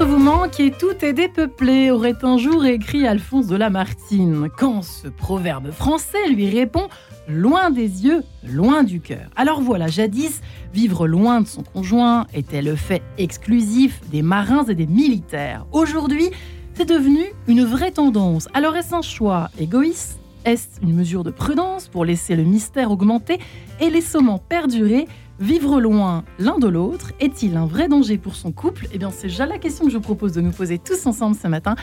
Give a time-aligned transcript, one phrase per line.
[0.00, 5.08] vous manque et tout est dépeuplé, aurait un jour écrit Alphonse de Lamartine, quand ce
[5.08, 6.88] proverbe français lui répond
[7.28, 9.28] loin des yeux, loin du cœur.
[9.36, 10.40] Alors voilà, jadis,
[10.72, 15.66] vivre loin de son conjoint était le fait exclusif des marins et des militaires.
[15.72, 16.30] Aujourd'hui,
[16.74, 18.48] c'est devenu une vraie tendance.
[18.54, 20.20] Alors est-ce un choix égoïste?
[20.44, 23.38] Est-ce une mesure de prudence pour laisser le mystère augmenter
[23.80, 25.06] et les saumons perdurer?
[25.40, 28.88] Vivre loin l'un de l'autre est-il un vrai danger pour son couple?
[28.92, 31.36] Eh bien, c'est déjà la question que je vous propose de nous poser tous ensemble
[31.40, 31.76] ce matin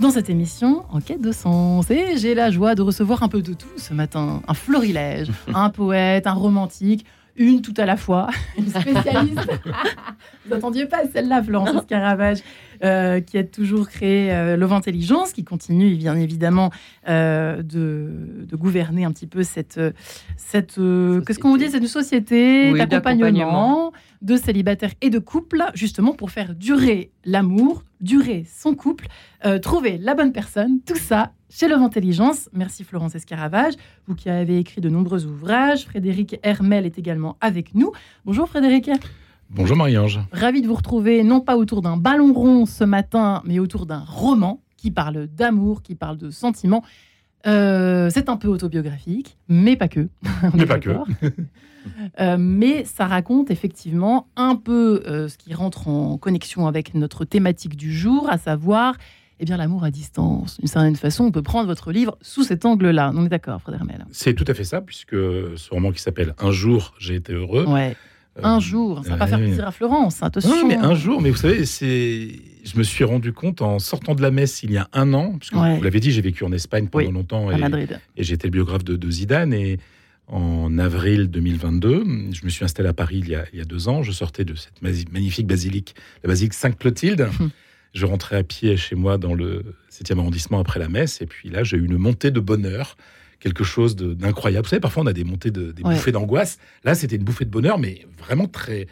[0.00, 1.90] dans cette émission En quête de sens.
[1.90, 4.40] Et j'ai la joie de recevoir un peu de tout ce matin.
[4.48, 7.04] Un florilège, un poète, un romantique,
[7.36, 9.38] une tout à la fois, une spécialiste.
[10.44, 12.38] Vous n'attendiez pas celle-là, Florence Caravage,
[12.82, 16.70] euh, qui a toujours créé euh, Love Intelligence, qui continue bien évidemment
[17.08, 19.80] euh, de, de, gouverner un petit peu cette,
[20.36, 26.30] cette qu'est-ce qu'on vous dit, cette société d'accompagnement de célibataires et de couples, justement pour
[26.30, 29.06] faire durer l'amour, durer son couple,
[29.62, 32.48] trouver la bonne personne, tout ça chez Love Intelligence.
[32.52, 33.74] Merci Florence Escaravage,
[34.06, 35.84] vous qui avez écrit de nombreux ouvrages.
[35.84, 37.92] Frédéric Hermel est également avec nous.
[38.24, 38.90] Bonjour Frédéric.
[39.50, 40.20] Bonjour Marie-Ange.
[40.32, 44.02] Ravi de vous retrouver, non pas autour d'un ballon rond ce matin, mais autour d'un
[44.06, 46.82] roman qui parle d'amour, qui parle de sentiments.
[47.46, 50.08] Euh, c'est un peu autobiographique, mais pas que.
[50.54, 50.90] mais pas que.
[52.20, 57.24] Euh, mais ça raconte effectivement un peu euh, ce qui rentre en connexion avec notre
[57.24, 58.94] thématique du jour, à savoir
[59.42, 60.58] eh bien l'amour à distance.
[60.60, 63.10] D'une certaine façon, on peut prendre votre livre sous cet angle-là.
[63.16, 66.34] On est d'accord, Frédéric Mel C'est tout à fait ça, puisque ce roman qui s'appelle
[66.38, 67.66] Un jour, j'ai été heureux.
[67.66, 67.96] Ouais.
[68.40, 70.66] Un jour, ça va pas faire plaisir à Florence, attention.
[70.66, 72.28] mais un jour, mais vous savez, c'est,
[72.64, 75.34] je me suis rendu compte en sortant de la messe il y a un an,
[75.38, 78.00] puisque vous l'avez dit, j'ai vécu en Espagne pendant longtemps et, Madrid.
[78.16, 79.78] et j'étais le biographe de, Zidane et
[80.28, 83.64] en avril 2022, je me suis installé à Paris il y a, il y a
[83.64, 84.04] deux ans.
[84.04, 87.28] Je sortais de cette magnifique basilique, la basilique Sainte-Clotilde.
[87.92, 91.50] Je rentrais à pied chez moi dans le 7e arrondissement après la messe et puis
[91.50, 92.96] là j'ai eu une montée de bonheur
[93.42, 94.64] quelque chose d'incroyable.
[94.64, 96.58] Vous savez, parfois on a des montées, de, des bouffées d'angoisse.
[96.84, 98.86] Là, c'était une bouffée de bonheur, mais vraiment très,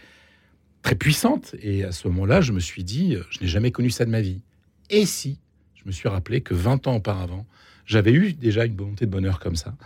[0.83, 1.55] très puissante.
[1.63, 4.11] Et à ce moment-là, je me suis dit, euh, je n'ai jamais connu ça de
[4.11, 4.43] ma vie.
[4.91, 5.39] Et si
[5.77, 7.47] je me suis rappelé que 20 ans auparavant,
[7.87, 9.77] j'avais eu déjà une montée de bonheur comme ça,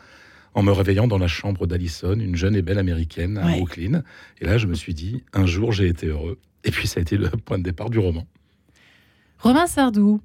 [0.55, 4.03] en me réveillant dans la chambre d'Alison, une jeune et belle américaine à Brooklyn.
[4.41, 6.39] Et là, je me suis dit, un jour, j'ai été heureux.
[6.65, 8.27] Et puis, ça a été le point de départ du roman.
[9.39, 10.21] Romain Sardou,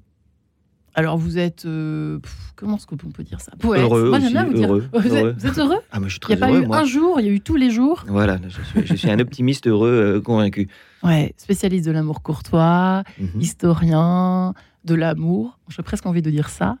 [0.94, 2.18] alors vous êtes euh,
[2.56, 3.52] comment est-ce qu'on peut dire ça?
[3.62, 4.68] Heureux, Moi, bien vous dire.
[4.68, 6.84] Heureux, vous, êtes, heureux Ah moi je suis très Il n'y a pas eu un
[6.84, 8.04] jour, il y a eu tous les jours?
[8.08, 8.38] Voilà,
[8.74, 10.68] je suis, un optimiste heureux euh, convaincu.
[11.02, 13.40] Ouais, spécialiste de l'amour courtois, mhm.
[13.40, 14.54] historien
[14.84, 15.58] de l'amour.
[15.68, 16.76] J'ai presque envie de dire ça.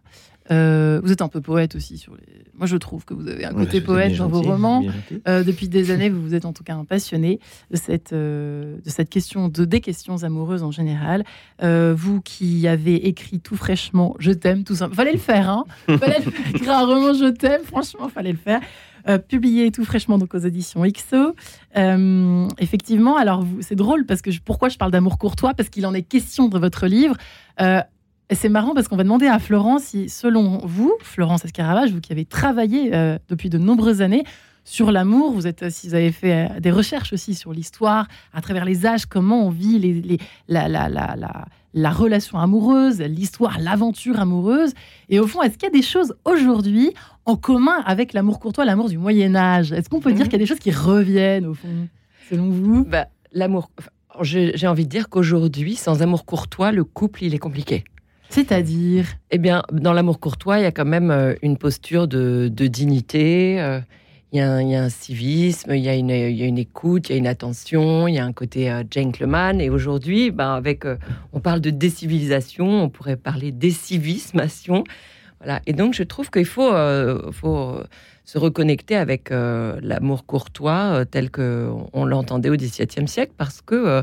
[0.50, 2.44] Euh, vous êtes un peu poète aussi sur les.
[2.54, 4.84] Moi, je trouve que vous avez un côté poète dans vos romans.
[5.28, 7.40] Euh, depuis des années, vous vous êtes en tout cas un passionné
[7.70, 11.24] de cette, euh, de cette question, de, des questions amoureuses en général.
[11.62, 14.88] vous qui avez écrit tout fraîchement Je t'aime, tout ça.
[14.88, 16.18] Fallait le faire, hein Fallait
[16.54, 18.60] écrire un roman Je t'aime, franchement, fallait le faire.
[19.28, 21.34] publié tout fraîchement donc aux éditions XO.
[22.58, 25.54] effectivement, alors c'est drôle parce que pourquoi je parle d'amour courtois?
[25.54, 27.16] Parce qu'il en est question dans votre livre.
[28.30, 32.00] Et c'est marrant parce qu'on va demander à Florence si, selon vous, Florence Escaravage, vous
[32.00, 34.22] qui avez travaillé euh, depuis de nombreuses années
[34.62, 38.40] sur l'amour, vous êtes, si vous avez fait euh, des recherches aussi sur l'histoire, à
[38.40, 41.16] travers les âges, comment on vit les, la, la, la,
[41.74, 44.74] la, relation amoureuse, l'histoire, l'aventure amoureuse.
[45.08, 46.92] Et au fond, est-ce qu'il y a des choses aujourd'hui
[47.24, 49.72] en commun avec l'amour courtois, l'amour du Moyen Âge?
[49.72, 50.28] Est-ce qu'on peut dire mhm.
[50.28, 51.88] qu'il y a des choses qui reviennent au fond,
[52.30, 52.84] selon vous?
[52.84, 53.70] Bah, L'amour.
[54.22, 57.84] J'ai envie de dire qu'aujourd'hui, sans amour courtois, le couple, il est compliqué.
[58.30, 62.48] C'est-à-dire Eh bien, dans l'amour courtois, il y a quand même euh, une posture de,
[62.48, 63.60] dignité.
[63.60, 63.80] Euh,
[64.32, 68.06] il y, a un, civisme, il y, a une, écoute, il y a une attention,
[68.06, 69.60] il y a un côté euh, gentleman.
[69.60, 70.84] Et aujourd'hui, ben, avec,
[71.32, 74.84] on parle de décivilisation, on pourrait parler décivismation.
[75.40, 75.60] Voilà.
[75.66, 76.70] Et donc, je trouve qu'il faut,
[77.32, 77.80] faut
[78.24, 84.02] se reconnecter avec l'amour courtois tel qu'on l'entendait au XVIIe siècle, parce que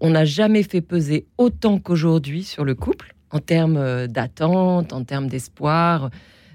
[0.00, 5.04] on n'a jamais fait peser autant qu'aujourd'hui sur le couple en termes euh, d'attente, en
[5.04, 6.10] termes d'espoir,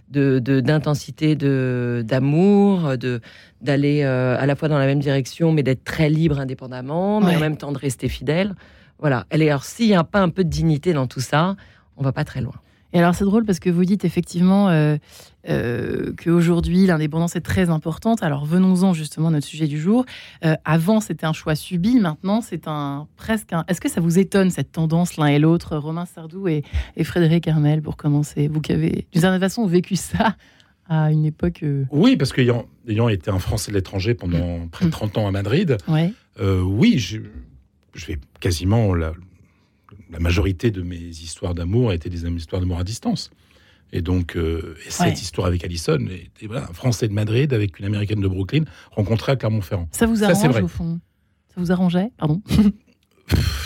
[0.10, 3.20] de, d'intensité de, d'amour, de,
[3.62, 7.36] d'aller euh, à la fois dans la même direction, mais d'être très libre indépendamment, mais
[7.36, 8.54] en même temps de rester fidèle.
[9.00, 9.25] Voilà.
[9.31, 11.56] Alors, s'il n'y a pas un peu de dignité dans tout ça,
[11.98, 12.54] on va pas très loin.
[12.94, 14.98] Et alors c'est drôle parce que vous dites effectivement euh,
[15.50, 18.22] euh, qu'aujourd'hui l'indépendance est très importante.
[18.22, 20.06] Alors venons-en justement à notre sujet du jour.
[20.45, 23.66] Euh, avant c'était un choix subi, maintenant c'est un presque un.
[23.68, 26.63] Est-ce que ça vous étonne cette tendance l'un et l'autre, Romain Sardou et,
[27.04, 28.48] Frédéric Hermel pour commencer?
[28.48, 30.36] Vous qui avez d'une certaine façon vécu ça
[30.88, 31.66] à une époque.
[31.92, 35.31] Oui, parce qu'ayant ayant été un Français de l'étranger pendant près de 30 ans à
[35.31, 36.13] Madrid, ouais.
[36.40, 37.19] oui, je,
[37.95, 39.13] je vais quasiment la,
[40.13, 43.31] la majorité de mes histoires d'amour étaient des histoires d'amour à distance.
[43.92, 45.13] Et donc, euh, et cette Ouais.
[45.13, 46.00] histoire avec Allison,
[46.45, 49.88] voilà, un Français de Madrid avec une Américaine de Brooklyn, rencontrée à Clermont-Ferrand.
[49.92, 51.00] Ça vous arrange au fond?
[51.54, 52.10] Ça vous arrangeait?
[52.18, 52.42] Pardon.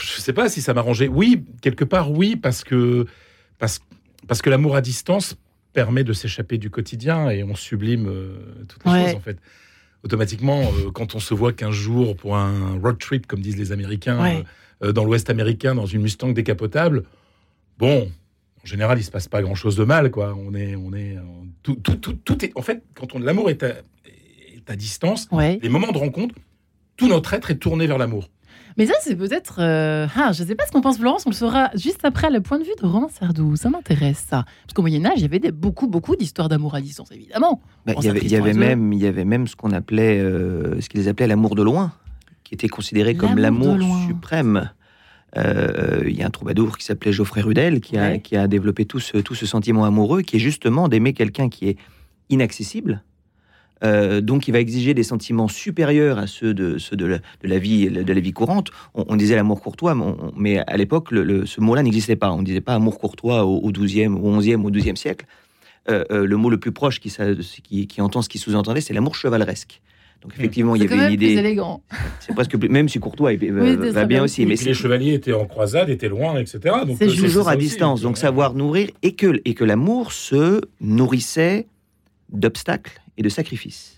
[0.02, 1.08] Je sais pas si ça m'arrangeait.
[1.08, 3.06] Oui, quelque part, oui, parce que,
[3.58, 3.80] parce,
[4.28, 5.36] parce que l'amour à distance
[5.74, 9.06] permet de s'échapper du quotidien et on sublime euh, toutes les Ouais.
[9.06, 9.38] choses, en fait.
[10.04, 13.72] Automatiquement, euh, quand on se voit 15 jours pour un road trip, comme disent les
[13.72, 14.44] Américains, Ouais.
[14.84, 17.04] Euh, dans l'Ouest américain, dans une Mustang décapotable,
[17.78, 18.10] bon,
[18.64, 20.36] en général, il se passe pas grand-chose de mal, quoi.
[20.38, 21.22] On est, on est, euh,
[21.64, 25.28] tout, tout, tout, tout est, en fait, quand on l'amour est à, est à distance,
[25.32, 25.60] Ouais.
[25.62, 26.36] les moments de rencontre,
[26.98, 28.30] tout notre être est tourné vers l'amour.
[28.76, 29.56] Mais ça, c'est peut-être.
[29.60, 32.42] euh, Ah, je sais pas ce qu'en pense Florence, on le saura juste après le
[32.42, 33.56] point de vue de Romain Sardou.
[33.56, 34.46] Ça m'intéresse, ça.
[34.66, 37.62] Parce qu'au Moyen-Âge, il y avait des, beaucoup, beaucoup d'histoires d'amour à distance, évidemment.
[37.88, 40.90] Bah, il y avait, y même, il y avait même ce qu'on appelait, euh, ce
[40.90, 41.92] qu'ils appelaient l'amour de loin,
[42.48, 43.78] qui était considéré comme L'amour
[44.08, 44.70] suprême.
[45.36, 48.22] Euh, il y a un troubadour qui s'appelait Geoffrey Rudel qui a, Ouais.
[48.22, 51.68] qui a développé tout ce, tout ce sentiment amoureux, qui est justement d'aimer quelqu'un qui
[51.68, 51.78] est
[52.30, 53.04] inaccessible.
[53.84, 57.48] Euh, donc, il va exiger des sentiments supérieurs à ceux de, ceux de, la, de
[57.48, 58.72] la vie, de la vie courante.
[58.96, 62.16] On, on disait l'amour courtois, mais, on- mais à l'époque, le, le- ce mot-là n'existait
[62.16, 62.32] pas.
[62.32, 65.26] On ne disait pas amour courtois au, 12e, au 11e, au 12e siècle.
[65.90, 68.82] Euh, euh, le mot le plus proche qui, ça- qui, qui entend ce qui sous-entendait,
[68.82, 69.82] c'est l'amour chevaleresque.
[70.22, 71.40] Donc, effectivement, il y quand avait même une plus idée.
[71.40, 71.82] élégant.
[72.20, 74.42] C'est presque plus, même si courtois il- va, Oui, va bien aussi.
[74.42, 76.60] Et mais les chevaliers étaient en croisade, étaient loin, etc.
[76.86, 77.60] Donc, C'est euh, toujours à aussi.
[77.68, 78.02] distance.
[78.02, 81.68] Donc, savoir nourrir et que, et que l'amour se nourrissait
[82.32, 83.94] d'obstacles et de sacrifices.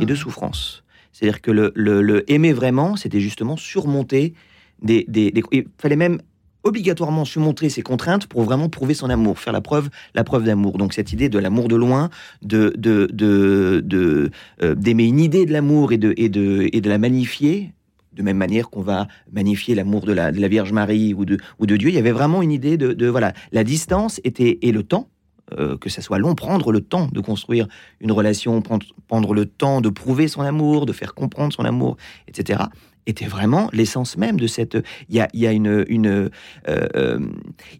[0.00, 0.82] Et de souffrance.
[1.12, 4.34] C'est-à-dire que le, le- le aimer vraiment, c'était justement surmonter
[4.82, 6.20] des, des, des- Il fallait même
[6.64, 10.78] obligatoirement surmonter ses contraintes pour vraiment prouver son amour, faire la preuve, la preuve d'amour.
[10.78, 12.10] Donc cette idée de l'amour de loin,
[12.42, 14.30] de de de de,
[14.62, 17.72] euh, d'aimer une idée de l'amour et de et de et de la magnifier.
[18.12, 21.38] De même manière qu'on va magnifier l'amour de la, de la Vierge Marie ou de,
[21.60, 24.58] ou de Dieu, il y avait vraiment une idée de, de voilà, la distance était
[24.62, 25.08] et le temps,
[25.58, 27.66] euh, que ça soit long, prendre le temps de construire
[28.00, 31.96] une relation, prendre, prendre le temps de prouver son amour, de faire comprendre son amour,
[32.28, 32.60] etc.,
[33.06, 34.76] était vraiment l'essence même de cette.
[35.08, 35.68] Il y a, y a une.
[35.68, 36.30] euh,
[36.68, 37.18] euh,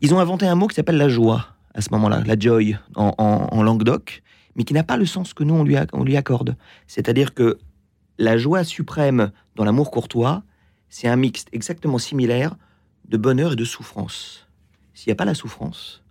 [0.00, 3.62] ils ont inventé un mot qui s'appelle la joie à ce moment-là, la joy en,
[3.62, 4.22] Languedoc,
[4.56, 6.56] mais qui n'a pas le sens que nous on lui, on lui accorde.
[6.86, 7.58] C'est-à-dire que
[8.18, 10.42] la joie suprême dans l'amour courtois,
[10.88, 12.56] c'est un mixte exactement similaire
[13.08, 14.48] de bonheur et de souffrance.
[14.94, 16.02] S'il n'y a pas la souffrance,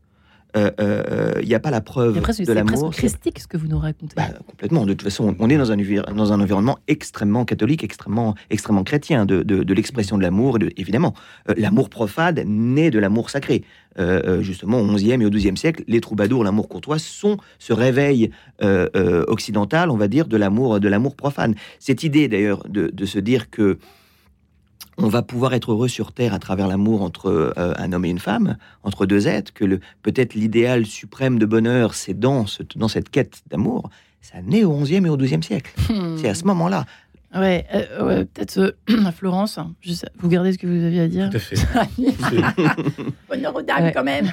[0.57, 2.91] euh, euh, il n'y a pas la preuve de c'est l'amour.
[2.91, 4.15] christique ce que vous nous racontez.
[4.15, 4.85] Bah, complètement.
[4.85, 5.77] De toute façon, on est dans un,
[6.15, 10.57] dans un environnement extrêmement catholique, extrêmement, extrêmement chrétien, de, de- de l'expression de l'amour.
[10.77, 11.13] Évidemment,
[11.49, 13.63] Euh, l'amour profane naît de l'amour sacré.
[13.99, 17.73] Euh, euh, justement, au XIe et au XIIe siècle, les troubadours, l'amour courtois, sont ce
[17.73, 18.31] réveil
[18.63, 21.55] euh, euh, occidental, on va dire, de l'amour, de l'amour profane.
[21.79, 23.77] Cette idée, d'ailleurs, de, de se dire que
[25.01, 28.09] on va pouvoir être heureux sur Terre à travers l'amour entre euh, un homme et
[28.09, 32.63] une femme, entre deux êtres, que le- peut-être l'idéal suprême de bonheur, c'est dans, ce-
[32.75, 33.89] dans cette quête d'amour,
[34.21, 35.73] ça naît au XIe et au XIIe siècle.
[35.89, 36.17] Hmm.
[36.17, 36.85] C'est à ce moment-là.
[37.35, 38.71] Ouais, euh, ouais, peut-être euh,
[39.05, 41.29] à Florence, je sais- vous gardez ce que vous aviez à dire?
[41.29, 41.55] Tout à fait.
[43.29, 43.91] Bonheur aux dames, Ouais.
[43.93, 44.31] quand même.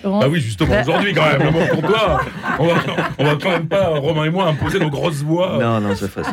[0.00, 0.24] Florence?
[0.26, 2.20] Ah oui, justement, aujourd'hui, quand même, l'amour pour toi,
[2.58, 2.74] on va,
[3.18, 5.58] on va quand même pas, Romain et moi, imposer nos grosses voix.
[5.60, 6.32] Non, non, ça fait ça.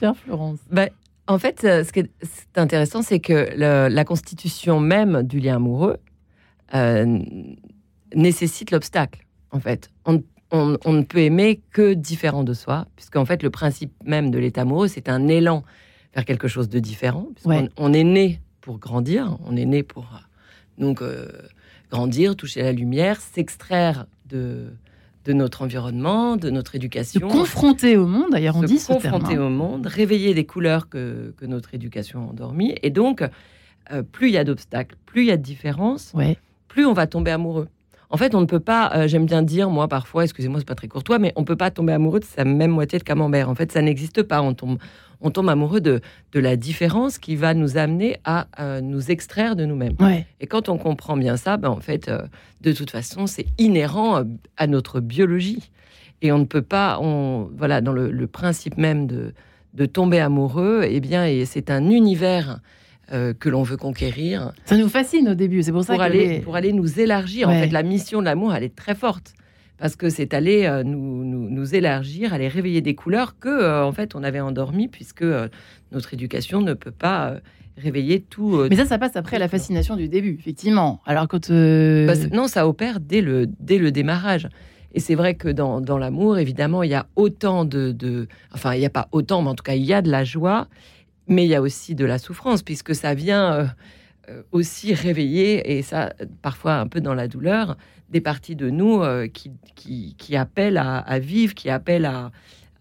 [0.00, 0.58] Chère Florence.
[0.70, 0.86] Bah,
[1.28, 2.10] en fait, euh, ce qui est
[2.56, 5.98] intéressant, c'est que le- la constitution même du lien amoureux
[6.74, 7.18] euh,
[8.14, 9.24] nécessite l'obstacle.
[9.52, 13.50] En fait, on, on- on ne peut aimer que différent de soi, puisqu'en fait, le
[13.50, 15.62] principe même de l'état amoureux, c'est un élan
[16.14, 17.28] vers quelque chose de différent.
[17.44, 17.68] Ouais.
[17.76, 21.28] On est né pour grandir, on est né pour euh, donc euh,
[21.90, 24.72] grandir, toucher la lumière, s'extraire de
[25.28, 28.86] de notre environnement, de notre Se éducation, confronter au monde, d'ailleurs, on se dit ce
[28.86, 29.02] terme.
[29.02, 29.42] confronter hein.
[29.42, 32.74] au monde, réveiller les couleurs que, que notre éducation a endormies.
[32.82, 33.22] Et donc,
[33.92, 36.38] euh, plus il y a d'obstacles, plus il y a de différences, Ouais.
[36.68, 37.68] plus on va tomber amoureux.
[38.08, 40.74] En fait, on ne peut pas, euh, j'aime bien dire, moi parfois, excusez-moi, c'est pas
[40.74, 43.50] très courtois, mais on peut pas tomber amoureux de sa même moitié de camembert.
[43.50, 44.40] En fait, ça n'existe pas.
[44.40, 44.78] On tombe,
[45.20, 46.00] on tombe amoureux de,
[46.32, 49.94] de la différence qui va nous amener à euh, nous extraire de nous-mêmes.
[50.00, 50.26] Ouais.
[50.40, 52.22] Et quand on comprend bien ça, ben en fait, euh,
[52.60, 54.24] de toute façon, c'est inhérent euh,
[54.56, 55.70] à notre biologie.
[56.22, 59.32] Et on ne peut pas, on, voilà, dans le, le principe même de,
[59.74, 62.60] de tomber amoureux, eh bien, et c'est un univers
[63.12, 66.06] euh, que l'on veut conquérir Ça nous fascine au début, c'est pour ça pour que
[66.06, 67.48] aller, les- pour aller nous élargir.
[67.48, 69.32] En fait, la mission de l'amour, elle est très forte.
[69.78, 73.84] Parce que c'est aller euh, nous, nous, nous élargir, aller réveiller des couleurs que, euh,
[73.84, 75.48] en fait, on avait endormies, puisque euh,
[75.92, 77.40] notre éducation ne peut pas euh,
[77.76, 78.66] réveiller tout.
[78.68, 81.00] Mais ça, ça passe après la fascination du début, effectivement.
[81.06, 81.48] Alors quand...
[81.50, 84.48] Bah, non, ça opère dès le, dès le démarrage.
[84.94, 88.74] Et c'est vrai que dans, dans l'amour, évidemment, il y a autant de, de- Enfin,
[88.74, 90.66] il n'y a pas autant, mais en tout cas, il y a de la joie,
[91.28, 93.68] mais il y a aussi de la souffrance, puisque ça vient
[94.52, 97.76] aussi réveiller, et ça, parfois un peu dans la douleur,
[98.10, 102.30] des parties de nous euh, qui, qui, qui appellent à, à vivre, qui appellent à,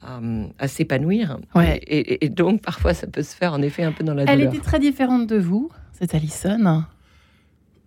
[0.02, 0.20] à,
[0.60, 1.38] à s'épanouir.
[1.56, 1.78] Ouais.
[1.88, 4.24] Et, et- et donc, parfois, ça peut se faire en effet un peu dans la
[4.24, 4.54] Elle douleur.
[4.54, 6.84] était très différente de vous, cette Alison?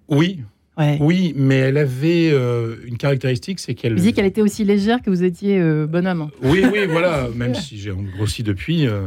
[0.08, 0.42] Oui,
[0.80, 0.96] Ouais.
[1.00, 3.92] oui, mais elle avait euh, une caractéristique, c'est qu'elle.
[3.92, 6.30] Vous disiez qu'elle était aussi légère que vous étiez euh, bonhomme.
[6.42, 8.86] Oui, oui, voilà, même si j'ai grossi depuis.
[8.88, 9.06] euh,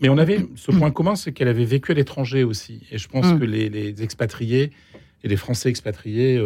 [0.00, 2.82] mais on avait ce point commun, c'est qu'elle avait vécu à l'étranger aussi.
[2.92, 3.38] Et je pense Mm.
[3.40, 4.70] que les, les expatriés
[5.22, 6.38] et les Français expatriés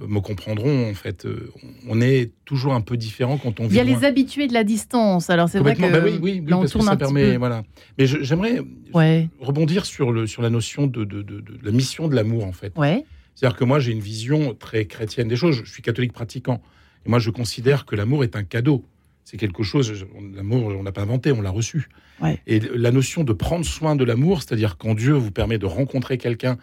[0.00, 1.24] me comprendront, en fait.
[1.24, 1.50] Euh,
[1.88, 3.98] on est toujours un peu différent quand on Il vit y a loin.
[3.98, 5.30] les habitués de la distance.
[5.30, 7.36] Alors c'est vrai que bah oui, oui, oui, parce que ça permet, peu.
[7.38, 7.62] voilà.
[7.98, 8.60] Mais j'aimerais
[8.92, 12.44] Ouais, rebondir sur, le, sur la notion de, de- de- de la mission de l'amour,
[12.44, 12.72] en fait.
[12.76, 13.04] ouais.
[13.36, 15.62] C'est-à-dire que moi, j'ai une vision très chrétienne des choses.
[15.64, 16.62] Je suis catholique pratiquant.
[17.04, 18.84] Et moi, je considère que l'amour est un cadeau.
[19.24, 21.88] C'est quelque chose, l'amour, on l'a pas inventé, on l'a reçu.
[22.20, 22.38] Ouais.
[22.46, 26.16] Et la notion de prendre soin de l'amour, c'est-à-dire quand Dieu vous permet de rencontrer
[26.18, 26.58] quelqu'un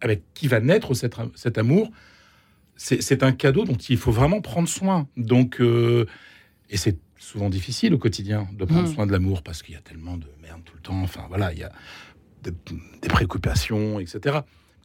[0.00, 1.90] avec qui va naître cet, cet amour,
[2.76, 5.08] c'est un cadeau dont il faut vraiment prendre soin.
[5.16, 6.06] Donc, euh,
[6.70, 8.94] et c'est souvent difficile au quotidien de prendre Mm.
[8.94, 11.00] soin de l'amour parce qu'il y a tellement de merde tout le temps.
[11.02, 11.72] Enfin, voilà, il y a
[12.42, 12.54] de-
[13.00, 14.38] des préoccupations, etc.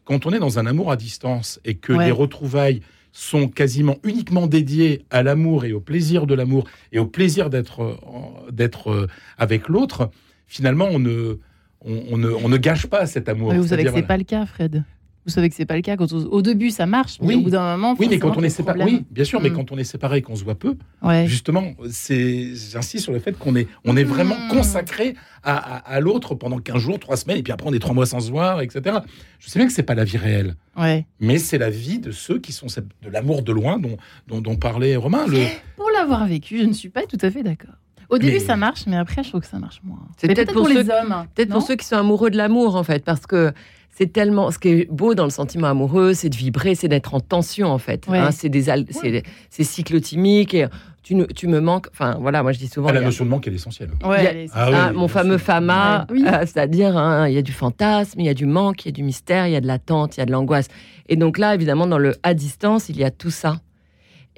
[0.05, 2.05] Quand on est dans un amour à distance et que Ouais.
[2.05, 2.81] les retrouvailles
[3.11, 7.81] sont quasiment uniquement dédiées à l'amour et au plaisir de l'amour et au plaisir d'être
[7.81, 10.11] euh, d'être euh, avec l'autre,
[10.47, 11.39] finalement, on ne,
[11.81, 13.51] on, on ne, on ne gâche pas cet amour.
[13.51, 14.83] Mais vous savez que C'est-à-dire, c'est pas le cas, Fred.
[15.25, 15.95] Vous savez que c'est pas le cas.
[15.97, 17.35] Quand on- Au début, ça marche, mais Oui.
[17.35, 19.53] au bout d'un moment, Oui, mais quand on est séparé, oui, bien sûr, mais Mm.
[19.55, 21.27] quand on est séparé et qu'on se voit peu, Ouais.
[21.27, 24.49] justement, c'est, j'insiste sur le fait qu'on est, on est vraiment Mm.
[24.55, 27.79] consacré à, à- à l'autre pendant 15 jours, 3 semaines, et puis après on est
[27.79, 28.97] 3 mois sans se voir, etc.
[29.39, 31.05] Je sais bien que c'est pas la vie réelle, Ouais.
[31.19, 33.97] mais c'est la vie de ceux qui sont de l'amour de loin dont,
[34.27, 35.27] dont, dont parlait Romain.
[35.27, 35.45] Le,
[35.75, 37.75] Pour l'avoir vécu, je ne suis pas tout à fait d'accord.
[38.09, 39.99] Au début, Mais- ça marche, mais après, je trouve que ça marche moins.
[40.17, 41.25] C'est peut-être pour, pour les ceux- hommes.
[41.35, 43.53] Peut-être non pour ceux qui sont amoureux de l'amour, en fait, parce que
[43.99, 44.49] c'est tellement.
[44.49, 47.67] Ce qui est beau dans le sentiment amoureux, c'est de vibrer, c'est d'être en tension,
[47.67, 48.07] en fait.
[48.07, 48.17] Ouais.
[48.17, 50.67] Hein, c'est des al- c'est c'est cyclotimique et
[51.03, 51.87] tu, ne- tu me manques.
[51.91, 52.87] Enfin, voilà, moi je dis souvent.
[52.89, 53.89] Ah, la a- notion de manque, elle est essentielle.
[54.05, 56.23] Ouais, a- Ah oui, Ah, mon fameux fama, Ouais, oui.
[56.25, 58.89] euh, c'est-à-dire hein, il y a du fantasme, il y a du manque, il y
[58.89, 60.67] a du mystère, il y a de l'attente, il y a de l'angoisse.
[61.09, 63.59] Et donc là, évidemment, dans le à distance, il y a tout ça.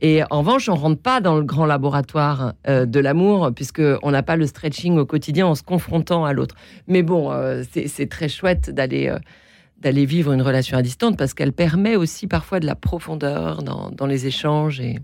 [0.04, 4.10] Et en revanche, on rentre pas dans le grand laboratoire euh, de l'amour, puisque on
[4.10, 6.56] n'a pas le stretching au quotidien en se confrontant à l'autre.
[6.88, 9.20] Mais bon, euh, c'est c'est très chouette d'aller euh,
[9.82, 13.90] d'aller vivre une relation à distance parce qu'elle permet aussi parfois de la profondeur dans,
[13.92, 14.80] dans les échanges.
[14.80, 15.00] Et...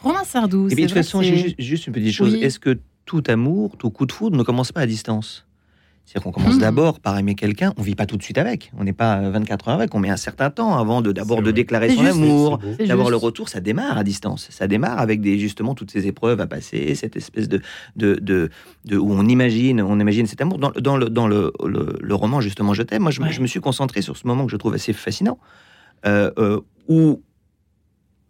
[0.00, 0.66] Romain Sardou.
[0.66, 2.34] Puis, c'est de toute façon, j'ai juste, juste une petite chose.
[2.34, 2.42] Oui.
[2.42, 5.46] Est-ce que tout amour, tout coup de foudre ne commence pas à distance?
[6.04, 6.60] C'est-à-dire qu'on commence Mhm.
[6.60, 8.70] d'abord par aimer quelqu'un, on vit pas tout de suite avec.
[8.76, 11.42] On n'est pas euh, 24 heures avec, on met un certain temps avant de d'abord
[11.42, 12.16] de déclarer son juste.
[12.16, 14.48] amour, d'avoir le retour, ça démarre à distance.
[14.50, 17.60] Ça démarre avec des justement toutes ces épreuves à passer, cette espèce de,
[17.96, 18.50] de, de,
[18.84, 20.58] de- où on imagine, on imagine cet amour.
[20.58, 23.32] Dans, dans le, dans le, le, le roman justement Je t'aime, moi je, me- Ouais.
[23.32, 25.38] je me suis concentré sur ce moment que je trouve assez fascinant,
[26.04, 27.22] euh, euh, où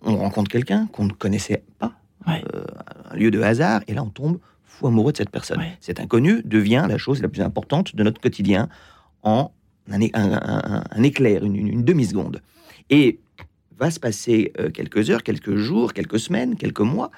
[0.02, 1.93] on rencontre quelqu'un qu'on ne connaissait pas,
[2.29, 2.45] Ouais.
[2.55, 2.64] euh,
[3.11, 4.38] un lieu de hasard, et là on tombe
[4.73, 5.59] fou amoureux de cette personne.
[5.59, 5.76] Ouais.
[5.81, 8.69] Cet inconnu devient la chose la plus importante de notre quotidien
[9.23, 9.50] en
[9.91, 12.41] un, é- un- un- un- un éclair, une, une- une demi-seconde.
[12.91, 13.21] Et
[13.79, 17.11] va se passer euh, quelques heures, quelques jours, quelques semaines, quelques mois,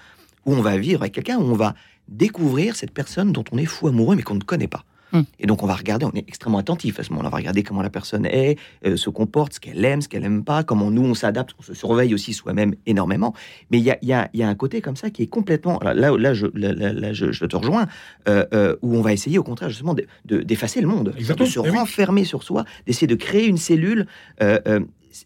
[0.46, 1.74] où on va vivre avec quelqu'un, où on va
[2.08, 4.84] découvrir cette personne dont on est fou amoureux, mais qu'on ne connaît pas.
[5.14, 5.22] Hmm.
[5.38, 7.62] Et donc on va regarder, on est extrêmement attentif à ce moment-là, on va regarder
[7.62, 10.90] comment la personne est, euh, se comporte, ce qu'elle aime, ce qu'elle aime pas, comment
[10.90, 13.32] nous on s'adapte, on se surveille aussi soi-même énormément.
[13.70, 15.22] Mais il y a, il y a- il y a un côté comme ça qui
[15.22, 15.78] est complètement...
[15.82, 17.86] Là, là, je, là, là, là, je, je te rejoins,
[18.28, 21.46] euh, euh, où on va essayer au contraire justement de- de- d'effacer le monde, Exactement,
[21.46, 21.78] de se eh oui.
[21.78, 24.06] renfermer sur soi, d'essayer de créer une cellule.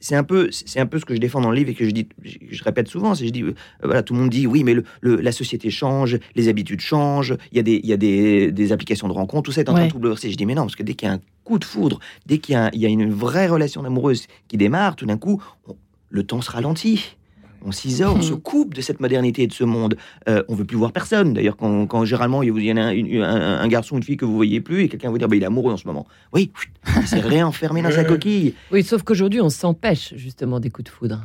[0.01, 1.85] C'est un peu, c'est un peu ce que je défends dans le livre et que
[1.85, 3.15] je dis, je, je répète souvent.
[3.15, 5.71] C'est je dis, euh, voilà, tout le monde dit, oui, mais le, le- la société
[5.71, 9.13] change, les habitudes changent, il y a des, il y a des, des applications de
[9.15, 10.31] rencontres, tout ça est en train de bouleverser.
[10.31, 12.39] Je dis, mais non, parce que dès qu'il y a un coup de foudre, dès
[12.39, 15.17] qu'il y a, un- il y a une vraie relation amoureuse qui démarre, tout d'un
[15.19, 15.77] coup, on-
[16.11, 17.17] le temps se ralentit.
[17.65, 18.41] On s'isole, on se Mhm.
[18.41, 19.97] coupe de cette modernité et de ce monde.
[20.29, 21.35] Euh, on veut plus voir personne.
[21.35, 24.25] D'ailleurs, quand, quand généralement il y a un, une- un- un garçon, une fille que
[24.25, 26.07] vous voyez plus, et quelqu'un vous dire, bah, il est amoureux en ce moment.
[26.33, 26.53] Oui,
[26.97, 28.55] il s'est réenfermé dans sa coquille.
[28.73, 31.21] Oui, sauf qu'aujourd'hui, on s'empêche justement des coups de foudre.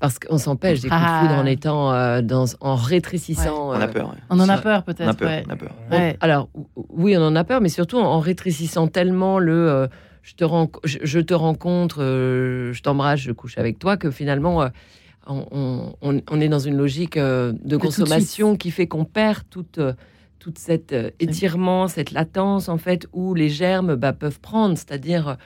[0.00, 1.22] Parce qu'on s'empêche des coups Ah.
[1.22, 3.68] de foudre en étant euh, dans, en rétrécissant.
[3.70, 4.08] On a euh, peur.
[4.10, 4.16] ouais.
[4.28, 5.16] On en a peur On a peut-être.
[5.16, 5.28] peur.
[5.28, 5.44] ouais.
[5.48, 5.70] On a peur.
[5.90, 6.16] Ouais.
[6.20, 9.86] Alors, ou- oui, on en a peur, mais surtout en rétrécissant tellement le euh,
[10.22, 14.10] je, te ren- je, je te rencontre, euh, je t'embrasse, je couche avec toi, que
[14.10, 14.68] finalement, euh,
[15.26, 19.42] on, on- on- on est dans une logique euh, de consommation qui fait qu'on perd
[19.50, 19.92] toute, euh,
[20.38, 25.36] toute cette euh, étirement, cette latence, en fait, où les germes bah, peuvent prendre, c'est-à-dire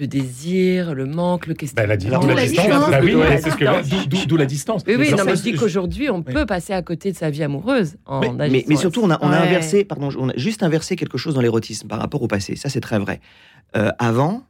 [0.00, 1.94] le désir, le manque, le questionnement.
[2.20, 2.88] d'où la distance.
[2.88, 4.08] oui, plutôt, la c'est ce que d'où- distance.
[4.08, 4.82] d'où- d'où la distance.
[4.86, 6.32] Oui, non, mais je dis qu'aujourd'hui, on Oui.
[6.32, 9.28] peut passer à côté de sa vie amoureuse en Mais- Mais, surtout, on a, on
[9.28, 9.46] a Ouais.
[9.48, 12.54] inversé, pardon, on a juste inversé quelque chose dans l'érotisme par rapport au passé.
[12.54, 13.20] Ça, c'est très vrai.
[13.76, 14.44] Euh, avant,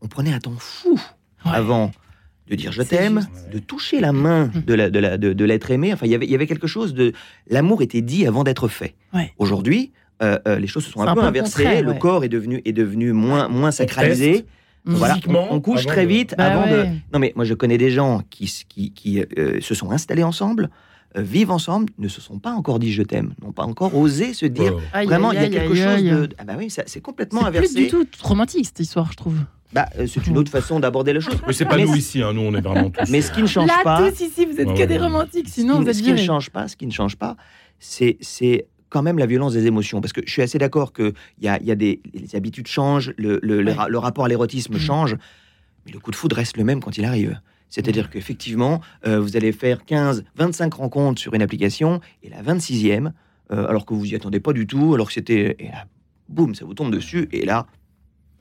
[0.00, 0.98] on prenait un temps fou
[1.44, 1.52] Ouais.
[1.52, 1.90] avant
[2.48, 5.70] de dire je t'aime, de toucher la main de la- de la- de- de l'être
[5.70, 5.92] aimé.
[5.92, 7.12] Enfin, il y avait- il y avait quelque chose de
[7.48, 8.94] l'amour était dit avant d'être fait.
[9.12, 9.32] Ouais.
[9.38, 11.82] Aujourd'hui, euh, euh, les choses se sont un, un peu inversées.
[11.82, 11.98] le ouais.
[11.98, 14.44] corps est devenu est devenu moins moins sacralisé.
[14.84, 14.94] Mm.
[14.94, 16.84] Voilà, on, on couche très vite Bah avant de.
[17.12, 20.70] Non mais moi je connais des gens qui qui, qui, euh, se sont installés ensemble,
[21.16, 24.46] vivent ensemble, ne se sont pas encore dit je t'aime, n'ont pas encore osé se
[24.46, 24.74] dire.
[24.76, 24.80] Oh.
[24.92, 26.28] Aïe, Vraiment, il y a quelque aïe, chose de.
[26.38, 27.74] Ah bah oui, c'est complètement C'est plus inversé.
[27.74, 29.38] du tout romantique cette histoire, je trouve.
[29.76, 31.36] Bah, euh, c'est une autre façon d'aborder les choses.
[31.46, 33.10] Mais c'est pas Mais nous ici, hein, nous on est vraiment tous.
[33.10, 34.96] Mais ce qui ne change Là, pas, tous ici, vous êtes Ouais, que ouais, des
[34.98, 37.16] romantiques, ce sinon qui, vous êtes ce qui ne change pas, ce qui ne change
[37.16, 37.36] pas,
[37.78, 40.00] c'est c'est quand même la violence des émotions.
[40.00, 42.34] Parce que je suis assez d'accord que il y a, il y a des les
[42.36, 43.76] habitudes changent, le, le, le Ouais.
[43.76, 44.80] ra- le rapport à l'érotisme Mhm.
[44.80, 45.16] change,
[45.84, 47.38] mais le coup de foudre reste le même quand il arrive.
[47.68, 53.12] C'est-à-dire qu'effectivement, euh, vous allez faire 15, 25 rencontres sur une application, et la 26e,
[53.52, 55.56] euh, alors que vous y attendez pas du tout, alors que c'était...
[55.58, 55.84] Et là,
[56.30, 57.66] boum, ça vous tombe dessus, et là,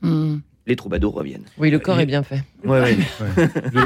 [0.02, 0.38] Hmm.
[0.68, 1.46] Les troubadours reviennent.
[1.58, 2.44] Oui, le corps Et- est bien fait.
[2.64, 2.98] Ouais, ouais.
[2.98, 3.50] Ouais.
[3.74, 3.82] Le-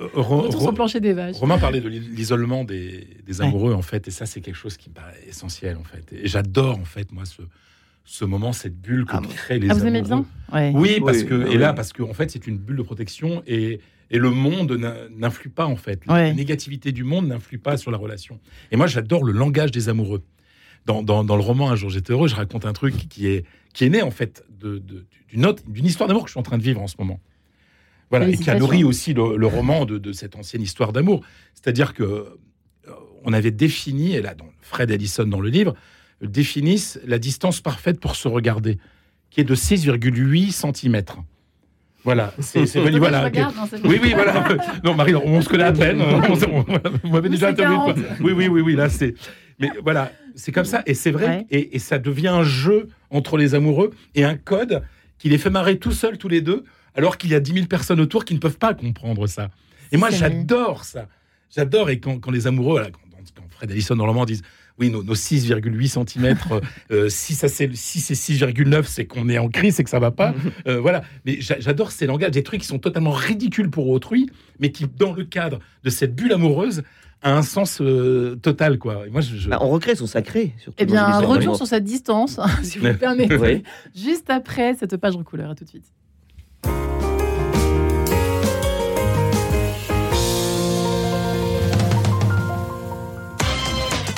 [0.00, 1.36] euh, Ro- plancher des vaches.
[1.36, 3.46] Romain parlait de l'i- l'isolement des, des Ouais.
[3.46, 6.04] amoureux, en fait, et ça, c'est quelque chose qui me paraît essentiel, en fait.
[6.12, 7.42] Et j'adore, en fait, moi, ce,
[8.04, 10.26] ce moment, cette bulle que Ah, créent les Ah, vous aimez bien?
[10.52, 10.72] Ouais.
[10.74, 11.76] Oui, parce Oui, que, oui, et là, oui.
[11.76, 13.78] parce qu'en fait, c'est une bulle de protection et,
[14.10, 14.76] et le monde
[15.16, 16.00] n'influe pas, en fait.
[16.08, 16.28] Ouais.
[16.28, 18.40] La négativité du monde n'influe pas sur la relation.
[18.72, 20.22] Et moi, j'adore le langage des amoureux.
[20.86, 23.44] Dans, dans, dans le roman Un jour j'étais heureux, je raconte un truc qui est,
[23.74, 26.44] qui est né, en fait, de- de- d'une d'une histoire d'amour que je suis en
[26.44, 27.20] train de vivre en ce moment.
[28.10, 31.22] Voilà, et qui a nourri aussi le, le roman de, de cette ancienne histoire d'amour.
[31.54, 32.24] C'est-à-dire que euh,
[33.24, 35.74] on avait défini, et là, dans Fred Ellison dans le livre,
[36.22, 38.78] définissent la distance parfaite pour se regarder,
[39.30, 41.02] qui est de 6,8 cm.
[42.04, 42.64] Voilà, c'est
[42.98, 43.30] voilà.
[43.68, 44.46] c'est Oui, oui, voilà.
[44.84, 46.00] Non, Marie, on se connaît à peine.
[46.02, 46.62] On, on-
[47.02, 47.94] vous m'avez Oui, déjà interviewé.
[47.94, 47.98] 40.
[48.20, 49.14] Oui, oui, oui, oui, là, c'est.
[49.58, 50.82] Mais voilà, c'est comme ça.
[50.86, 51.26] Et c'est vrai.
[51.28, 51.46] Ouais.
[51.50, 54.82] Et, et ça devient un jeu entre les amoureux et un code
[55.18, 57.66] qui les fait marrer tout seuls, tous les deux, alors qu'il y a 10 000
[57.66, 59.48] personnes autour qui ne peuvent pas comprendre ça.
[59.92, 61.08] Et moi, j'adore ça.
[61.54, 61.88] J'adore.
[61.90, 63.00] Et quand, quand les amoureux, quand,
[63.34, 64.42] quand Fred Allison roman disent
[64.76, 66.36] oui, nos, nos 6,8 cm,
[66.90, 70.00] euh, si, ça, c'est, si c'est 6,9, c'est qu'on est en crise, c'est que ça
[70.00, 70.34] va pas.
[70.66, 71.02] Euh, voilà.
[71.24, 74.86] Mais j'a- j'adore ces langages, des trucs qui sont totalement ridicules pour autrui, mais qui,
[74.86, 76.82] dans le cadre de cette bulle amoureuse,
[77.24, 79.06] a un sens euh, total, quoi.
[79.06, 80.54] Et moi, je, je- Bah, on recrée son sacré.
[80.58, 83.62] surtout Eh bien, retour sur cette distance, si vous permettez, Oui.
[83.94, 85.50] juste après cette page en couleur.
[85.50, 85.86] À tout de suite.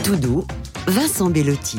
[0.04, 0.44] Tout doux,
[0.86, 1.78] Vincent Bellotti.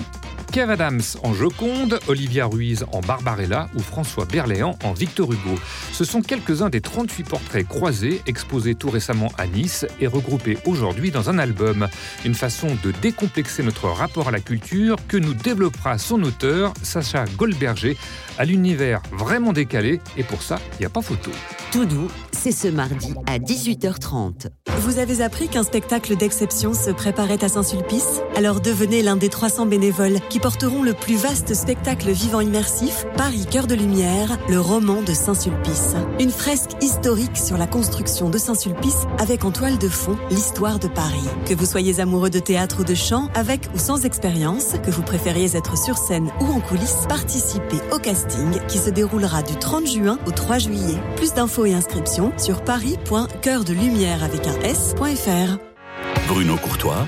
[0.58, 5.54] Kev Adams en Joconde, Olivia Ruiz en Barbarella ou François Berléand en Victor Hugo.
[5.92, 11.12] Ce sont quelques-uns des 38 portraits croisés exposés tout récemment à Nice et regroupés aujourd'hui
[11.12, 11.88] dans un album.
[12.26, 17.26] Une façon de décomplexer notre rapport à la culture que nous développera son auteur, Sacha
[17.38, 17.96] Goldberger,
[18.40, 21.30] à l'univers vraiment décalé et pour ça, il n'y a pas photo.
[21.72, 24.48] Tout doux, c'est ce mardi à 18h30.
[24.80, 28.22] Vous avez appris qu'un spectacle d'exception se préparait à Saint-Sulpice?
[28.38, 33.46] Alors devenez l'un des 300 bénévoles qui porteront le plus vaste spectacle vivant immersif, Paris
[33.52, 35.96] Cœur de Lumière, le roman de Saint-Sulpice.
[36.22, 40.88] Une fresque historique sur la construction de Saint-Sulpice avec en toile de fond l'histoire de
[40.88, 41.28] Paris.
[41.46, 45.04] Que vous soyez amoureux de théâtre ou de chant, avec ou sans expérience, que vous
[45.04, 49.86] préfériez être sur scène ou en coulisses, participez au casting qui se déroulera du 30
[49.86, 50.98] juin au 3 juillet.
[51.18, 55.58] Plus d'infos et inscriptions sur paris.cœurdelumière avec un s.fr.
[56.28, 57.08] Bruno Courtois,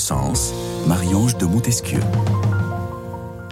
[0.00, 0.52] Sens,
[0.88, 2.00] Marie-Ange de Montesquieu.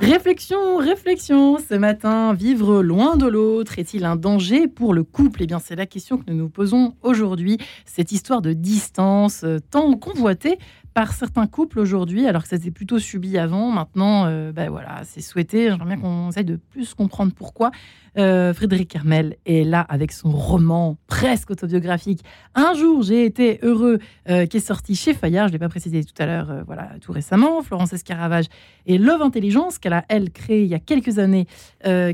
[0.00, 1.58] Réflexion, réflexion.
[1.58, 5.42] Ce matin, vivre loin de l'autre est-il un danger pour le couple?
[5.42, 7.58] Eh bien, c'est la question que nous nous posons aujourd'hui.
[7.84, 10.58] Cette histoire de distance, euh, tant convoitée
[10.94, 13.70] par certains couples aujourd'hui, alors que ça s'était plutôt subi avant.
[13.70, 15.68] Maintenant, euh, ben voilà, c'est souhaité.
[15.68, 17.70] J'aimerais bien qu'on essaye de plus comprendre pourquoi.
[18.18, 22.24] Euh, Frédéric Hermel est là avec son roman presque autobiographique.
[22.54, 25.46] Un jour, j'ai été heureux, euh, qui est sorti chez Fayard.
[25.46, 27.62] Je ne l'ai pas précisé tout à l'heure, euh, voilà, tout récemment.
[27.62, 28.46] Florence Escaravage
[28.86, 31.46] et Love Intelligence qu'elle a, elle, créé il y a quelques années,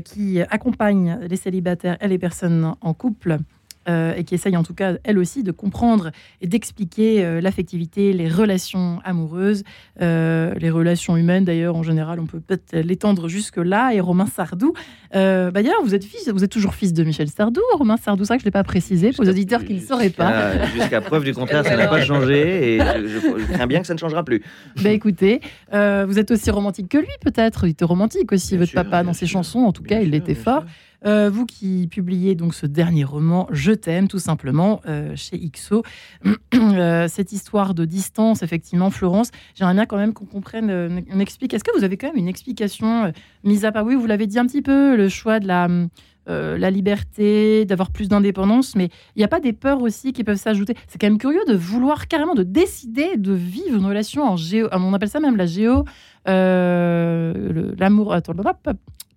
[0.03, 3.37] qui accompagne les célibataires et les personnes en couple
[3.87, 8.13] euh, et qui essaye en tout cas, elle aussi, de comprendre et d'expliquer euh, l'affectivité,
[8.13, 9.63] les relations amoureuses,
[10.01, 13.93] euh, les relations humaines d'ailleurs en général, on peut peut-être l'étendre jusque-là.
[13.93, 14.73] Et Romain Sardou,
[15.13, 18.29] bah, d'ailleurs, vous êtes fils, vous êtes toujours fils de Michel Sardou, Romain Sardou, c'est
[18.29, 20.65] ça que je ne l'ai pas précisé pour les auditeurs qui ne sauraient pas.
[20.75, 23.87] Jusqu'à- preuve du contraire, ça n'a pas changé et je, je- je crains bien que
[23.87, 24.41] ça ne changera plus.
[24.83, 25.39] Bah écoutez,
[25.71, 27.65] vous êtes aussi romantique que lui peut-être.
[27.65, 29.33] Il était romantique aussi, Bien votre sûr, papa, dans ses sûr.
[29.39, 29.59] chansons.
[29.59, 30.61] En tout Bien cas, il sûr, était bien fort.
[30.61, 30.69] sûr.
[31.05, 35.83] Euh, vous qui publiez donc ce dernier roman, Je t'aime, tout simplement, euh, chez XO.
[36.55, 41.53] Euh, cette histoire de distance, effectivement, Florence, j'aimerais bien quand même qu'on comprenne, on explique.
[41.53, 43.11] Est-ce que vous avez quand même une explication,
[43.43, 47.65] mise à part, oui, vous l'avez dit un petit peu, le choix de la, liberté,
[47.65, 50.75] d'avoir plus d'indépendance, mais il n'y a pas des peurs aussi qui peuvent s'ajouter?
[50.87, 54.67] C'est quand même curieux de vouloir carrément de décider de vivre une relation en géo,
[54.71, 55.85] on appelle ça même la géo,
[56.27, 58.13] euh, l'amour.
[58.13, 58.33] Attends,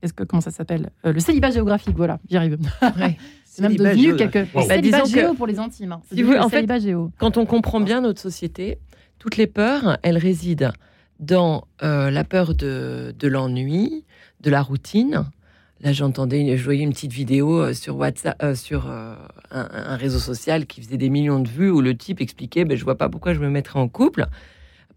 [0.01, 1.97] Qu'est-ce que comment ça s'appelle Euh, Le célibat géographique.
[1.97, 2.59] Voilà, j'y arrive.
[3.45, 4.39] C'est même devenu quelque.
[4.55, 4.67] Wow.
[4.69, 5.93] Bah, célibat géo pour les intimes.
[5.93, 6.01] hein.
[6.13, 7.11] Si vous- en fait- célibat géo.
[7.19, 8.79] Quand on comprend bien notre société,
[9.19, 10.73] toutes les peurs, elles résident
[11.19, 14.05] dans euh, la peur de, de l'ennui,
[14.41, 15.25] de la routine.
[15.81, 19.15] Là, j'entendais, je voyais une petite vidéo euh, sur WhatsApp, euh, sur euh,
[19.51, 22.77] un, un réseau social qui faisait des millions de vues où le type expliquait, ben,
[22.77, 24.27] je vois pas pourquoi je me mettrais en couple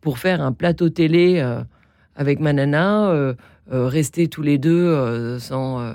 [0.01, 1.39] pour faire un plateau télé
[2.15, 3.33] avec ma nana,
[3.71, 5.93] rester tous les deux euh, sans, euh,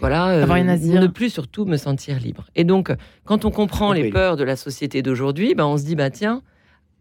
[0.00, 1.00] voilà, euh, Avoir rien à se dire.
[1.00, 2.44] ne plus surtout me sentir libre.
[2.54, 2.92] Et donc,
[3.24, 6.42] quand on comprend les peurs de la société d'aujourd'hui, ben, on se dit, bah tiens,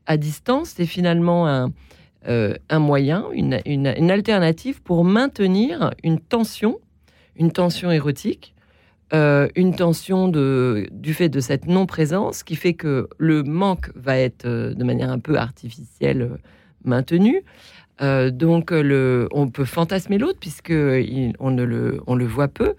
[0.05, 1.71] à distance, c'est finalement un,
[2.27, 6.79] euh, un moyen, une, une- une alternative pour maintenir une tension,
[7.38, 8.53] une tension érotique,
[9.13, 14.17] euh, une tension de, du fait de cette non-présence qui fait que le manque va
[14.17, 16.38] être euh, de manière un peu artificielle euh,
[16.83, 17.43] maintenu.
[18.01, 22.75] Euh, donc, euh, on peut fantasmer l'autre puisque on, ne le, voit peu.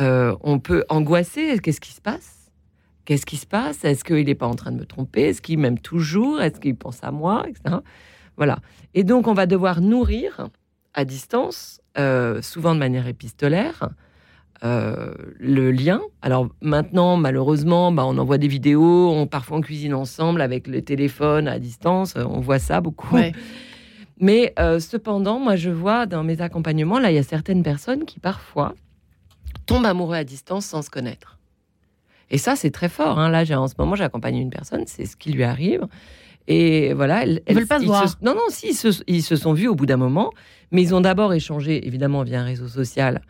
[0.00, 1.58] Euh, on peut angoisser.
[1.58, 2.50] Qu'est-ce qui se passe?
[3.04, 3.84] Qu'est-ce qui se passe?
[3.84, 5.22] Est-ce qu'il n'est pas en train de me tromper?
[5.22, 6.40] Est-ce qu'il m'aime toujours?
[6.40, 7.44] Est-ce qu'il pense à moi?
[7.48, 7.76] Etc.
[8.36, 8.58] Voilà.
[8.94, 10.48] Et donc, on va devoir nourrir
[10.94, 11.80] à distance,
[12.40, 13.90] souvent de manière épistolaire,
[14.62, 16.00] le lien.
[16.22, 21.48] Alors maintenant, malheureusement, bah, on envoie des vidéos, parfois on cuisine ensemble avec le téléphone
[21.48, 23.14] à distance, on voit ça beaucoup.
[23.14, 23.32] Ouais.
[24.20, 28.04] Mais euh, cependant, moi je vois dans mes accompagnements, là, il y a certaines personnes
[28.04, 28.74] qui parfois
[29.66, 31.38] tombent amoureux à distance sans se connaître.
[32.30, 33.18] Et ça, c'est très fort.
[33.18, 33.28] hein.
[33.30, 35.86] Là, en ce moment, j'accompagne une personne, c'est ce qui lui arrive.
[36.48, 38.16] Et voilà, elle- Ils veulent pas se ils voir.
[38.22, 40.32] non, non, si, ils se, ils se sont vus au bout d'un moment,
[40.72, 43.20] mais ils ont d'abord échangé, évidemment, via un réseau social.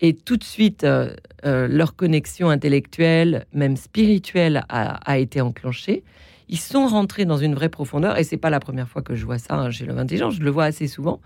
[0.00, 1.14] Et tout de suite, euh,
[1.46, 6.02] euh, leur connexion intellectuelle, même spirituelle, a, a été enclenchée.
[6.48, 9.24] Ils sont rentrés dans une vraie profondeur, et c'est pas la première fois que je
[9.24, 11.20] vois ça hein, chez l'homme intelligent, je le vois assez souvent.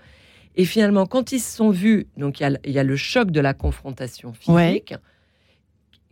[0.56, 2.96] Et finalement, quand ils se sont vus, donc il y a- il y, a le
[2.96, 4.54] choc de la confrontation physique,
[4.92, 4.98] Ouais.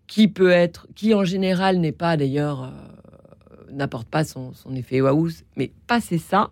[0.07, 5.01] qui peut être, qui en général n'est pas d'ailleurs, euh, n'apporte pas son, son effet
[5.01, 6.51] waouh, mais passé ça,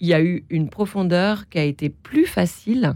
[0.00, 2.94] il y a eu une profondeur qui a été plus facile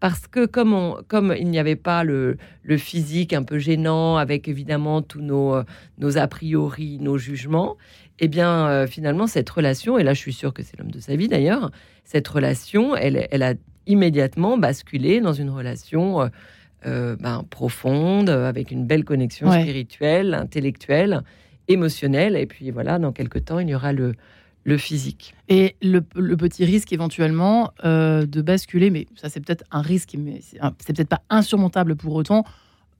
[0.00, 4.16] parce que comme, on, comme il n'y avait pas le, le physique un peu gênant,
[4.16, 5.64] avec évidemment tous nos, euh,
[5.98, 7.76] nos a priori, nos jugements,
[8.20, 11.00] eh bien euh, finalement cette relation, et là je suis sûre que c'est l'homme de
[11.00, 11.70] sa vie d'ailleurs,
[12.04, 13.54] cette relation, elle, elle a
[13.86, 16.28] immédiatement basculé dans une relation euh,
[16.86, 19.62] euh, ben, profonde, avec une belle connexion Ouais.
[19.62, 21.22] spirituelle, intellectuelle,
[21.68, 24.14] émotionnelle, et puis voilà, dans quelques temps, il y aura le,
[24.64, 25.34] le physique.
[25.48, 30.14] Et le, le petit risque éventuellement euh, de basculer, mais ça c'est peut-être un risque,
[30.18, 32.44] mais c'est peut-être pas insurmontable pour autant,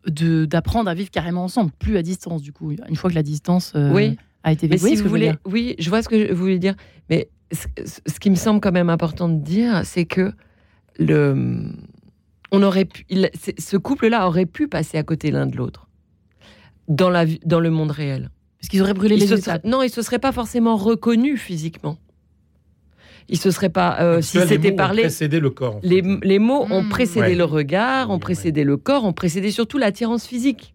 [0.07, 3.73] d'apprendre à vivre carrément ensemble, plus à distance du coup, une fois que la distance
[3.77, 4.17] euh, Oui.
[4.45, 4.67] A été.
[4.69, 6.75] Vous si vous je voulez, oui, je vois ce que vous voulez dire.
[7.11, 10.33] Mais ce, qui me semble quand même important de dire, c'est que
[10.99, 11.63] le,
[12.53, 15.89] on aurait pu, il- ce couple-là aurait pu passer à côté l'un de l'autre
[16.89, 18.31] dans la dans le monde réel.
[18.61, 19.65] Parce qu'ils auraient brûlé Ils les étapes.
[19.65, 21.97] non, ils se seraient pas forcément reconnus physiquement.
[23.31, 25.77] Ils se seraient pas, euh, si c'était mots ont parlé, précédé le corps.
[25.77, 26.19] en les, fait.
[26.23, 26.89] les mots ont Mm.
[26.89, 27.35] précédé Ouais.
[27.35, 28.19] le regard, ont Ouais.
[28.19, 30.75] précédé le corps, ont précédé surtout l'attirance physique.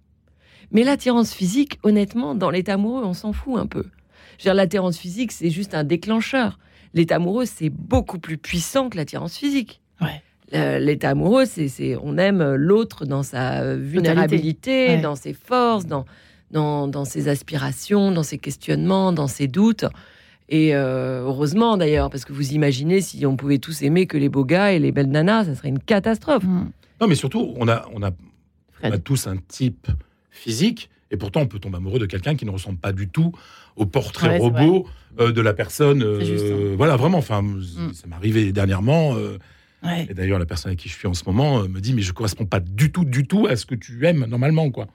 [0.73, 3.83] Mais l'attirance physique, honnêtement, dans l'état amoureux, on s'en fout un peu.
[4.37, 6.59] Je veux dire, l'attirance physique, c'est juste un déclencheur.
[6.93, 9.81] L'état amoureux, c'est beaucoup plus puissant que l'attirance physique.
[10.01, 10.21] Ouais.
[10.53, 15.01] Euh, L'état amoureux, c'est, c'est- on aime l'autre dans sa vulnérabilité, Ouais.
[15.01, 16.05] dans ses forces, dans,
[16.51, 19.85] dans, dans ses aspirations, dans ses questionnements, dans ses doutes.
[20.49, 24.29] Et euh, heureusement d'ailleurs, parce que vous imaginez si on pouvait tous aimer que les
[24.29, 26.43] beaux gars et les belles nanas, ça serait une catastrophe.
[26.43, 26.69] Mm.
[27.01, 28.11] Non, mais surtout, on a, on, a,
[28.83, 29.87] on a tous un type
[30.33, 33.31] physique, et pourtant, on peut tomber amoureux de quelqu'un qui ne ressemble pas du tout
[33.75, 34.87] au portrait Ouais, robot
[35.19, 36.01] euh, de la personne.
[36.03, 36.73] euh, juste, hein.
[36.75, 37.19] Voilà, vraiment.
[37.19, 37.93] Enfin, Mm.
[37.93, 39.15] ça m'est arrivé dernièrement.
[39.15, 39.37] euh,
[39.83, 40.07] Ouais.
[40.09, 42.13] et d'ailleurs, la personne avec qui je suis en ce moment me dit, mais je
[42.13, 44.87] correspond pas du tout, du tout à ce que tu aimes normalement, quoi.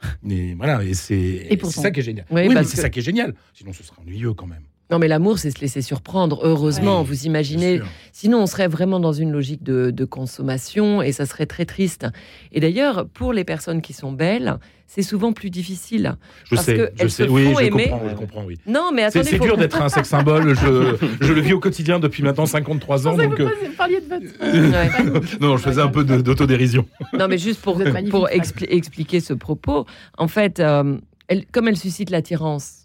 [0.22, 1.14] Mais voilà, et c'est
[1.50, 2.26] Et ça qui est génial.
[2.30, 3.34] Oui, Oui, mais c'est que- ça qui est génial.
[3.54, 4.64] Sinon, ce serait ennuyeux quand même.
[4.90, 6.40] Non, mais l'amour, c'est se laisser surprendre.
[6.44, 7.06] Heureusement, Ouais.
[7.06, 7.80] vous imaginez.
[8.12, 12.06] Sinon, on serait vraiment dans une logique de, de consommation et ça serait très triste.
[12.52, 16.16] Et d'ailleurs, pour les personnes qui sont belles, c'est souvent plus difficile.
[16.44, 17.26] Je Parce sais, que je sais.
[17.26, 17.88] Oui, je aimer.
[17.88, 18.58] comprends, je comprends, oui.
[18.66, 20.54] Non, mais C'est attendez, c'est faut- dur d'être un sexe symbole.
[20.54, 23.16] Je, je le vis au quotidien depuis maintenant 53 ans.
[23.16, 24.24] Donc, euh, vous parliez de votre.
[24.42, 25.04] Ouais.
[25.40, 26.86] non, non, je faisais un peu d'autodérision.
[27.18, 29.86] Non, mais juste pour, expli- expliquer ce propos,
[30.18, 32.83] en fait, euh, elle- comme elle suscite l'attirance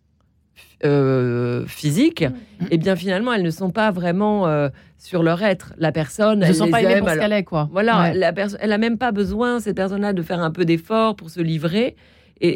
[0.85, 2.23] euh, physique,
[2.71, 5.73] et bien finalement, elles ne sont pas vraiment euh, sur leur être.
[5.77, 6.99] La personne, Je elle ne sens les pas aimée aime.
[6.99, 7.69] pour ce qu'elle est, quoi.
[7.71, 8.13] Voilà, Ouais.
[8.13, 11.41] la elle a même pas besoin, cette personne-là, de faire un peu d'effort pour se
[11.41, 11.95] livrer
[12.41, 12.47] et,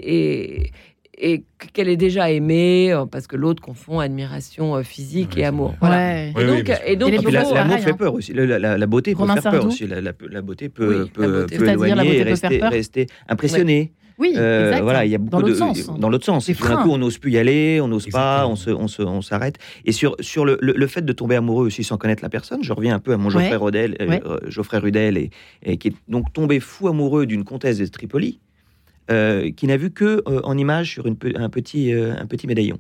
[0.63, 0.71] et,
[1.17, 5.45] et qu'elle est déjà aimée, euh, parce que l'autre confond admiration euh, physique Ouais, et
[5.45, 5.75] amour.
[5.79, 5.95] Voilà.
[5.97, 6.33] Ouais.
[6.39, 8.33] Et donc, et donc Et la- faut- L'amour pareil, fait peur aussi.
[8.33, 9.85] La, la- la beauté peut Romain faire peur aussi.
[9.85, 11.57] La, la- la beauté peut, Oui, la peut, beauté.
[11.57, 13.91] peut C'est-à-dire, la éloigner et beauté peut faire rester, rester impressionné.
[14.19, 14.83] Oui, Euh, exact.
[14.83, 15.89] voilà, il y a beaucoup dans de sens.
[15.99, 16.45] dans l'autre sens.
[16.45, 19.01] Tout d'un coup, on n'ose plus y aller, on n'ose pas, on se, on se,
[19.01, 19.57] on s'arrête.
[19.85, 22.63] Et sur sur le, le, le fait de tomber amoureux aussi sans connaître la personne,
[22.63, 23.55] je reviens un peu à mon Geoffrey Ouais.
[23.55, 24.21] Rodel, euh, Ouais.
[24.25, 25.29] euh, Geoffrey Rudel, et,
[25.63, 28.39] et qui est donc tombé fou amoureux d'une comtesse de Tripoli,
[29.11, 32.79] euh, qui n'a vu que en image sur une, un petit un petit médaillon.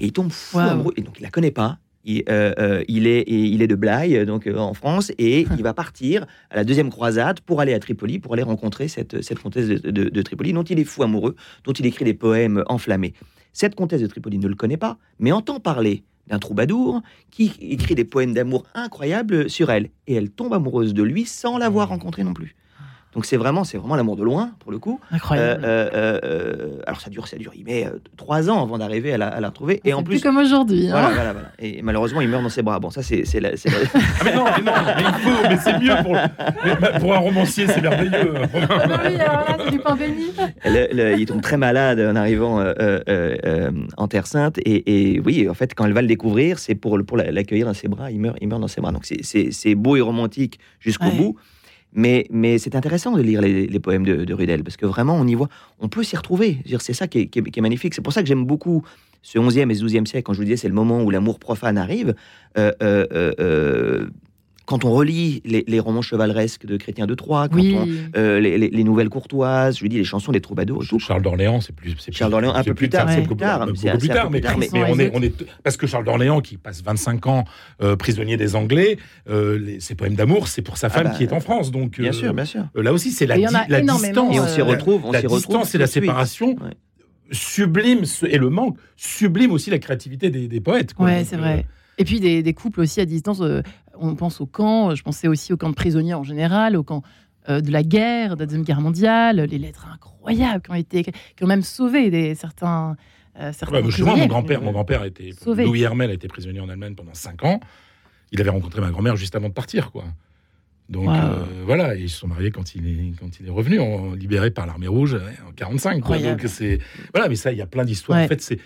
[0.00, 0.94] Et il tombe fou amoureux.
[0.96, 1.78] Et donc il la connaît pas.
[2.04, 5.46] Il, euh, euh, il, est, et il est de Blaye, donc euh, en France, et
[5.56, 9.20] il va partir à la deuxième croisade pour aller à Tripoli, pour aller rencontrer cette,
[9.22, 12.14] cette comtesse de, de- de Tripoli, dont il est fou amoureux, dont il écrit des
[12.14, 13.12] poèmes enflammés.
[13.52, 17.96] Cette comtesse de Tripoli ne le connaît pas, mais entend parler d'un troubadour qui écrit
[17.96, 22.22] des poèmes d'amour incroyables sur elle, et elle tombe amoureuse de lui sans l'avoir rencontré
[22.24, 22.54] non plus.
[23.14, 25.00] Donc c'est vraiment, c'est vraiment l'amour de loin pour le coup.
[25.10, 25.64] Incroyable.
[25.64, 27.50] Euh, euh, euh, alors ça dure, ça dure.
[27.56, 30.14] Il met trois ans avant d'arriver à la, à la retrouver, et en C'est plus,
[30.16, 30.86] plus comme aujourd'hui.
[30.86, 30.92] hein.
[30.92, 31.48] voilà, voilà, voilà.
[31.58, 32.78] Et malheureusement, il meurt dans ses bras.
[32.78, 35.48] Bon, ça c'est, c'est la- c'est la- Ah, mais non, mais non, mais il faut,
[35.48, 38.34] mais c'est mieux pour, mais, pour un romancier, c'est merveilleux.
[38.36, 38.46] Ah
[39.08, 40.26] oui, alors là, c'est du pain béni.
[40.64, 44.58] le- le- il tombe très malade en arrivant euh, euh, euh, en Terre Sainte.
[44.58, 47.32] Et, et oui, en fait, quand elle va le découvrir, c'est pour, le- pour la-
[47.32, 48.10] l'accueillir dans ses bras.
[48.12, 48.92] Il meurt, il meurt dans ses bras.
[48.92, 51.10] Donc c'est, c'est, c'est beau et romantique jusqu'au Ouais.
[51.16, 51.36] bout.
[51.92, 52.26] Mais,
[52.58, 55.48] c'est intéressant de lire les, poèmes de, de Rudel parce que vraiment, on y voit,
[55.80, 56.58] on peut s'y retrouver.
[56.78, 57.94] C'est ça qui est, magnifique.
[57.94, 58.84] C'est pour ça que j'aime beaucoup
[59.22, 60.24] ce 11e et ce 12e siècle.
[60.24, 62.14] Quand je vous disais, c'est le moment où l'amour profane arrive.
[62.58, 63.06] Euh, euh,
[63.40, 64.06] euh,
[64.70, 67.76] quand on relit les, les romans chevaleresques de Chrétien de Troyes, quand Oui.
[67.76, 71.00] on, euh, les, les- les nouvelles courtoises, je lui dis les chansons des troubadours tout.
[71.00, 71.96] Charles d'Orléans, c'est plus.
[72.12, 74.84] Charles d'Orléans, un c'est peu plus tard, c'est plus tard, mais, plus tard, mais mais-
[74.88, 77.44] on est, on est parce que Charles d'Orléans qui passe 25 ans
[77.82, 78.96] euh, prisonnier des Anglais,
[79.28, 81.98] euh, les- ses poèmes d'amour, c'est pour sa femme bah, qui est en France, donc
[82.00, 82.62] Bien sûr, bien sûr.
[82.76, 84.46] là aussi c'est la, Et il y en a di- la énormément, distance, Et on
[84.46, 86.54] s'y retrouve, on la distance et la séparation
[87.32, 90.94] sublime et le manque sublime aussi la créativité des, des poètes.
[90.94, 91.06] quoi.
[91.06, 91.66] Ouais, c'est vrai.
[91.98, 93.40] Et puis des, des couples aussi à distance.
[93.42, 93.62] euh,
[94.00, 97.02] on pense au camp, je pensais aussi au camp de prisonniers en général, au camp
[97.48, 101.02] euh, de la guerre, de la Deuxième Guerre mondiale, les lettres incroyables qui ont été,
[101.04, 102.96] qui ont même sauvé des, certains.
[103.38, 105.64] euh, certains Ouais, mais chez moi, mon grand-père, mon grand-père était Sauvé.
[105.64, 107.60] Louis Hermel a été prisonnier en Allemagne pendant 5 ans.
[108.32, 110.04] Il avait rencontré ma grand-mère juste avant de partir, quoi.
[110.88, 111.14] Donc Wow.
[111.14, 114.12] euh, voilà, et ils se sont mariés quand il est quand il est revenu, en,
[114.12, 115.16] libéré par l'armée rouge
[115.48, 116.00] en 45.
[116.00, 116.18] Quoi.
[116.18, 116.80] Donc c'est
[117.14, 118.18] voilà, mais ça, il y a plein d'histoires.
[118.18, 118.24] Ouais.
[118.24, 118.58] En fait, c'est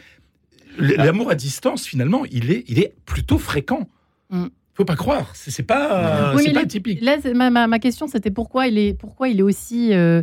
[0.78, 3.86] l'amour à distance finalement, il est il est plutôt fréquent.
[4.30, 4.46] Mm.
[4.74, 7.00] Faut pas croire, c'est pas Oui, mais pas les- typique.
[7.00, 10.20] Là, c'est- ma, ma- ma question, c'était pourquoi il est, pourquoi il est aussi, euh,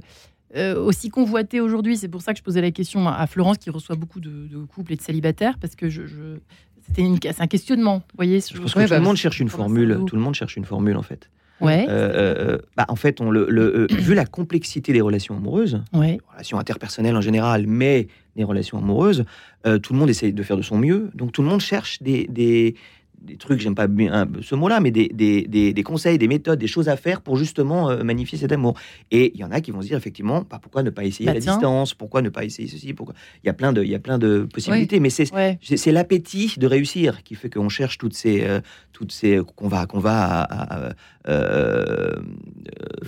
[0.58, 1.96] euh, aussi convoité aujourd'hui?
[1.96, 4.58] C'est pour ça que je posais la question à Florence, qui reçoit beaucoup de, de
[4.66, 6.38] couples et de célibataires, parce que je, je-
[6.86, 7.04] c'était
[7.40, 7.98] un questionnement.
[8.00, 10.00] Vous voyez, Je pense que Ouais, tout bah, le monde cherche une formule.
[10.06, 11.30] Tout le monde cherche une formule en fait.
[11.62, 15.38] Ouais, Euh, euh, bah, en fait, on le, le- euh, vu la complexité des relations
[15.38, 16.18] amoureuses, ouais.
[16.34, 19.26] relations interpersonnelles en général, mais des relations amoureuses,
[19.68, 21.12] euh, tout le monde essaye de faire de son mieux.
[21.14, 22.74] Donc tout le monde cherche des, des,
[23.22, 26.58] des trucs, j'aime pas bien ce mot-là, mais des, des, des- des conseils, des méthodes,
[26.60, 28.74] des choses à faire pour justement euh, magnifier cet amour.
[29.12, 31.26] Et il y en a qui vont se dire effectivement, bah, pourquoi ne pas essayer
[31.28, 31.54] Bah, la tiens.
[31.54, 31.94] distance?
[31.94, 32.94] Pourquoi ne pas essayer ceci?
[32.94, 33.14] Pourquoi...
[33.44, 35.60] Il y a plein de, il y a plein de possibilités, mais c'est Ouais.
[35.62, 38.60] c'est c'est l'appétit de réussir qui fait qu'on cherche toutes ces, euh,
[38.92, 40.94] toutes ces qu'on va, qu'on va à, à-
[41.28, 42.12] euh,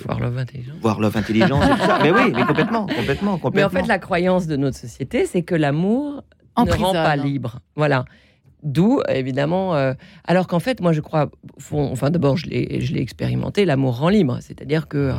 [0.06, 0.76] Voir Love Intelligence.
[0.82, 2.00] voir Love Intelligence et tout ça.
[2.04, 3.52] Mais oui, mais complètement, complètement, complètement.
[3.56, 6.24] Mais en fait, la croyance de notre société, c'est que l'amour
[6.58, 7.60] ne rend pas libre.
[7.76, 8.06] Voilà.
[8.64, 9.94] D'où, évidemment, euh,
[10.26, 11.30] alors qu'en fait, moi, je crois,
[11.72, 14.38] enfin, d'abord, je l'ai je l'ai expérimenté, l'amour rend libre.
[14.42, 15.14] C'est-à-dire que euh,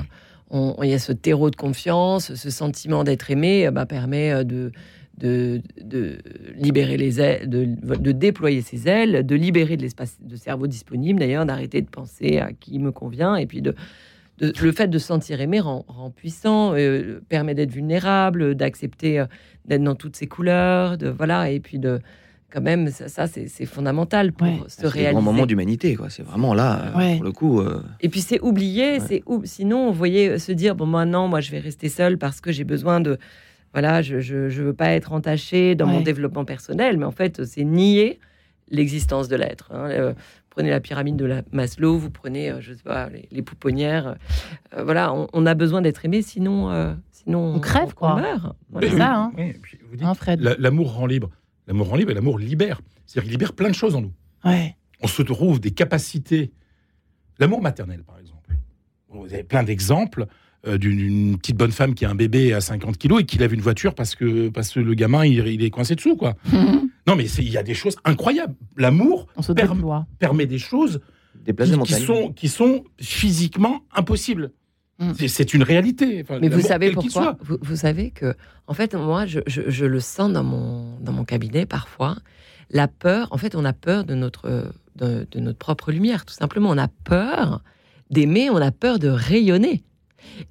[0.50, 4.32] on- il y a ce terreau de confiance, ce sentiment d'être aimé, euh, bah, permet
[4.32, 4.72] euh, de,
[5.18, 6.16] de, de
[6.56, 11.20] libérer les ailes, de, de déployer ses ailes, de libérer de l'espace de cerveau disponible,
[11.20, 13.74] d'ailleurs, d'arrêter de penser à qui me convient, et puis de,
[14.38, 19.20] de- le fait de se sentir aimé rend, rend puissant, euh, permet d'être vulnérable, d'accepter
[19.20, 19.26] euh,
[19.66, 22.00] d'être dans toutes ses couleurs, de voilà, et puis de
[22.54, 24.60] quand même ça, ça, c'est c'est fondamental pour Ouais.
[24.68, 25.12] se c'est le réaliser.
[25.12, 26.08] grand moment d'humanité, quoi.
[26.08, 27.14] C'est vraiment là, euh, Ouais.
[27.16, 27.60] pour le coup.
[27.60, 29.00] euh, Et puis c'est oublié, Ouais.
[29.00, 32.40] c'est ou- sinon vous voyez se dire bon maintenant moi je vais rester seule parce
[32.40, 33.18] que j'ai besoin de
[33.72, 37.44] voilà, je, je, je veux pas être entaché dans mon développement personnel, mais en fait,
[37.44, 38.20] c'est nier
[38.70, 39.70] l'existence de l'être.
[39.72, 39.88] hein.
[39.90, 40.14] Euh,
[40.50, 44.14] prenez la pyramide de la Maslow, vous prenez, euh, je sais pas, les, les pouponnières.
[44.78, 48.14] euh, voilà, on, on a besoin d'être aimé, sinon, euh, sinon On crève, quoi.
[48.20, 48.54] meurt.
[48.80, 49.32] C'est Oui, ça, hein.
[49.36, 49.54] oui,
[50.02, 50.12] Hein,
[50.60, 51.30] L'amour rend libre.
[51.66, 52.80] L'amour rend libre et l'amour libère.
[53.06, 54.12] C'est-à-dire qu'il libère plein de choses en nous.
[54.44, 54.76] Ouais.
[55.00, 56.52] On se trouve des capacités.
[57.38, 58.50] L'amour maternel, par exemple.
[59.08, 60.26] Vous avez plein d'exemples
[60.66, 63.52] euh, d'une petite bonne femme qui a un bébé à 50 kilos et qui lève
[63.52, 66.34] une voiture parce que, parce que le gamin, il, il est coincé dessous, quoi.
[67.06, 68.54] Non, mais il y a des choses incroyables.
[68.78, 69.26] L'amour
[70.18, 71.00] permet des choses
[71.84, 74.52] qui, sont, qui sont physiquement impossibles.
[74.98, 75.12] Mm.
[75.28, 76.20] C'est- une réalité.
[76.22, 78.34] Enfin, Mais vous savez pourquoi vous, vous savez que,
[78.68, 82.16] en fait, moi, je, je- je le sens dans mon, dans mon cabinet parfois.
[82.70, 86.34] La peur, en fait, on a peur de notre, de, de notre propre lumière, tout
[86.34, 86.70] simplement.
[86.70, 87.62] On a peur
[88.10, 89.82] d'aimer, on a peur de rayonner.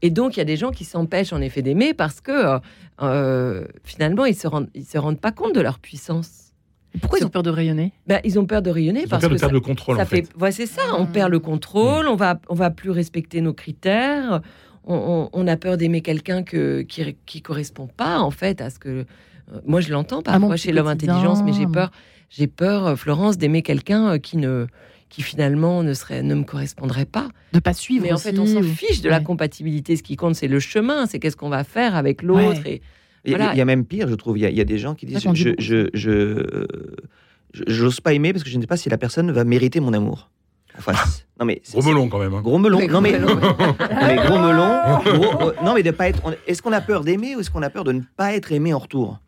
[0.02, 2.60] Et donc, il y a des gens qui s'empêchent en effet d'aimer parce que euh,
[3.02, 6.43] euh, finalement, ils se rendent, ils se rendent pas compte de leur puissance.
[7.02, 7.92] Pourquoi ils ont peur de rayonner?
[8.08, 9.98] Ben, ils ont peur de rayonner Ils ont parce peur de que perdre le contrôle,
[9.98, 10.30] ça en fait.
[10.40, 10.82] Ouais, c'est ça.
[10.98, 11.12] On Mm.
[11.12, 12.08] perd le contrôle.
[12.08, 14.42] On va, on va plus respecter nos critères.
[14.86, 18.70] On, on- on a peur d'aimer quelqu'un que qui, qui correspond pas en fait à
[18.70, 18.90] ce que.
[18.90, 19.04] euh,
[19.66, 21.16] moi, je l'entends mon parfois chez l'homme quotidien.
[21.16, 21.92] intelligence, mais j'ai peur.
[22.30, 24.66] J'ai peur, euh, Florence, d'aimer quelqu'un euh, qui ne,
[25.10, 27.28] qui finalement ne serait, ne me correspondrait pas.
[27.54, 29.96] De pas suivre Mais en aussi, fait, on s'en fiche de la compatibilité.
[29.96, 31.06] Ce qui compte, c'est le chemin.
[31.06, 32.64] C'est qu'est-ce qu'on va faire avec l'autre.
[32.64, 32.72] Ouais.
[32.76, 32.82] Et
[33.26, 33.54] Il y, a- Voilà.
[33.54, 34.38] il y a même pire, je trouve.
[34.38, 36.66] Il y a, il y a des gens qui disent qu'on dit je, je, je,
[37.54, 39.80] je- j'ose pas aimer parce que je ne sais pas si la personne va mériter
[39.80, 40.30] mon amour.
[40.78, 41.26] En face.
[41.40, 42.34] Non mais c'est- Gros melon, quand même.
[42.34, 42.42] hein.
[42.42, 42.80] Gros melon.
[42.80, 43.36] Mais non, mais, gros melon.
[43.36, 43.76] Non,
[44.08, 45.00] mais gros melon.
[45.20, 46.20] gros- euh, non mais de pas être.
[46.26, 48.52] on- Est-ce qu'on a peur d'aimer ou est-ce qu'on a peur de ne pas être
[48.52, 49.20] aimé en retour?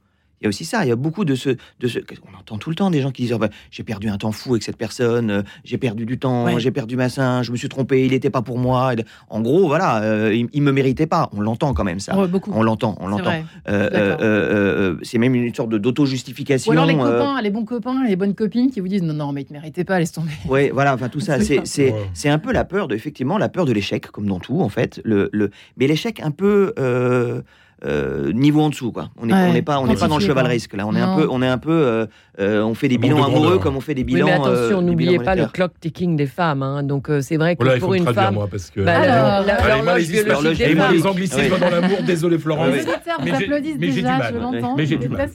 [0.45, 0.85] Y a aussi ça.
[0.85, 1.99] Il y a beaucoup de ce, de ce.
[2.33, 4.51] On entend tout le temps des gens qui disent ben, j'ai perdu un temps fou
[4.51, 5.29] avec cette personne.
[5.31, 6.45] euh, j'ai perdu du temps.
[6.45, 6.59] Ouais.
[6.59, 7.43] J'ai perdu ma sein.
[7.43, 8.05] Je me suis trompé.
[8.05, 8.93] Il n'était pas pour moi.
[9.29, 10.01] En gros, voilà.
[10.03, 11.29] euh, il, il me méritait pas.
[11.33, 12.17] On l'entend quand même ça.
[12.17, 12.51] Ouais, beaucoup.
[12.53, 12.95] On l'entend.
[12.99, 13.29] On l'entend.
[13.31, 16.69] Euh, euh, euh, euh, c'est même une sorte de d'auto-justification.
[16.69, 19.13] Ou alors les euh, copains, les bons copains, les bonnes copines qui vous disent non,
[19.13, 20.31] non, mais ils te méritaient pas, laisse tomber.
[20.47, 22.29] Ouais, voilà, enfin tout ça, C'est c'est Ouais.
[22.29, 24.99] un peu la peur de effectivement la peur de l'échec, comme dans tout en fait.
[25.03, 27.41] Le, le mais l'échec un peu euh,
[27.85, 29.09] euh, niveau en dessous quoi.
[29.21, 30.85] On n'est Ouais, pas on n'est pas dans le quantifié, chevaleresque là.
[30.87, 31.17] On est un Non.
[31.17, 32.05] peu on est un peu euh,
[32.39, 34.25] euh, on fait des bilans amoureux comme on fait des Oui, bilans.
[34.25, 36.63] mais attention, euh, n'oubliez pas le clock ticking des femmes.
[36.63, 36.83] hein.
[36.83, 38.33] Donc, euh, c'est vrai que Voilà, il pour faut une femme.
[38.33, 38.81] moi, parce que.
[38.81, 39.45] Bah, Alors,
[39.85, 40.93] l'horloge biologique des femmes.
[40.95, 41.59] les anglicismes Oui.
[41.59, 42.69] dans l'amour, désolé Florence.
[42.71, 42.79] Oui.
[43.23, 43.45] Mais j'ai-
[43.87, 44.33] du mal.
[44.77, 45.29] Mais j'ai du mal.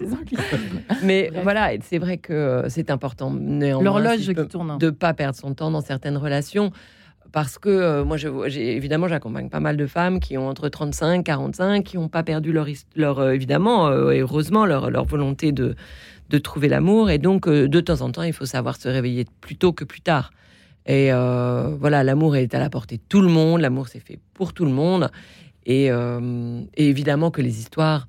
[1.03, 4.79] Mais voilà, c'est vrai que c'est important néanmoins L'horloge qui tourne.
[4.79, 6.71] de pas perdre son temps dans certaines relations.
[7.33, 8.17] Parce que euh, moi,
[8.47, 12.53] évidemment, j'accompagne pas mal de femmes qui ont entre 35 45, qui n'ont pas perdu
[12.53, 12.67] leur,
[12.97, 15.77] leur euh, évidemment, euh, et heureusement, leur, volonté de,
[16.29, 17.11] de trouver l'amour.
[17.11, 20.01] Et donc, de temps en temps, il faut savoir se réveiller plus tôt que plus
[20.01, 20.33] tard.
[20.87, 23.61] Et voilà, l'amour est à la portée de tout le monde.
[23.61, 25.11] L'amour, c'est fait pour tout le monde.
[25.67, 25.91] Et
[26.77, 28.09] évidemment que les histoires,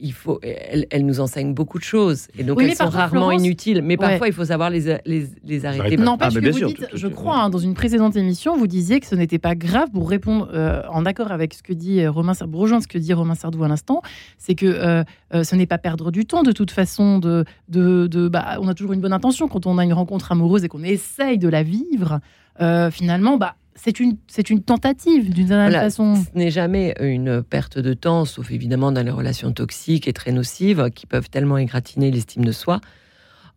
[0.00, 2.26] il faut, elles nous enseignent beaucoup de choses.
[2.38, 3.82] Et donc, Oui, elles sont rarement Florence- inutiles.
[3.82, 4.08] Mais Ouais.
[4.08, 5.80] parfois, il faut savoir les, les, les arrêter.
[5.80, 5.96] Arrêter.
[5.98, 8.56] N'empêche Ah, que vous sûr, dites, tout- tout- je crois, hein, dans une précédente émission,
[8.56, 11.72] vous disiez que ce n'était pas grave pour répondre euh, en accord avec ce que
[11.72, 14.02] dit euh, Romain Sardou, pour rejoindre ce que dit Romain Sardou à l'instant,
[14.38, 17.18] c'est que euh, euh, ce n'est pas perdre du temps de toute façon.
[17.18, 20.32] De, de, de- bah, on a toujours une bonne intention quand on a une rencontre
[20.32, 22.20] amoureuse et qu'on essaye de la vivre.
[22.60, 26.16] euh, finalement, bah, c'est une, c'est une tentative d'une certaine Voilà, façon.
[26.16, 30.32] Ce n'est jamais une perte de temps, sauf évidemment dans les relations toxiques et très
[30.32, 32.80] nocives qui peuvent tellement égratigner l'estime de soi.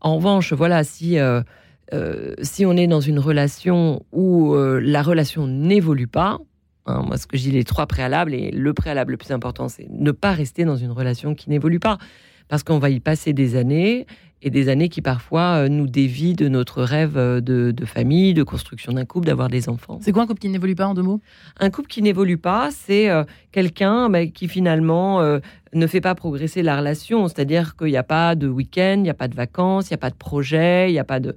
[0.02, 1.42] En revanche, voilà, si, euh,
[1.94, 6.40] euh, si on est dans une relation où euh, la relation n'évolue pas,
[6.86, 9.70] hein, moi ce que je dis, les trois préalables, et le préalable le plus important,
[9.70, 11.98] c'est ne pas rester dans une relation qui n'évolue pas.
[12.50, 14.06] Parce qu'on va y passer des années,
[14.46, 18.34] et des années qui parfois euh, nous dévient de notre rêve euh, de, de famille,
[18.34, 20.00] de construction d'un couple, d'avoir des enfants.
[20.02, 21.22] C'est quoi un couple qui n'évolue pas en deux mots?
[21.60, 25.40] Un couple qui n'évolue pas, c'est euh, quelqu'un bah, qui finalement euh,
[25.74, 27.28] ne fait pas progresser la relation.
[27.30, 29.96] C'est-à-dire qu'il n'y a pas de week-end, il n'y a pas de vacances, il n'y
[29.96, 31.36] a pas de projet, il n'y a pas de...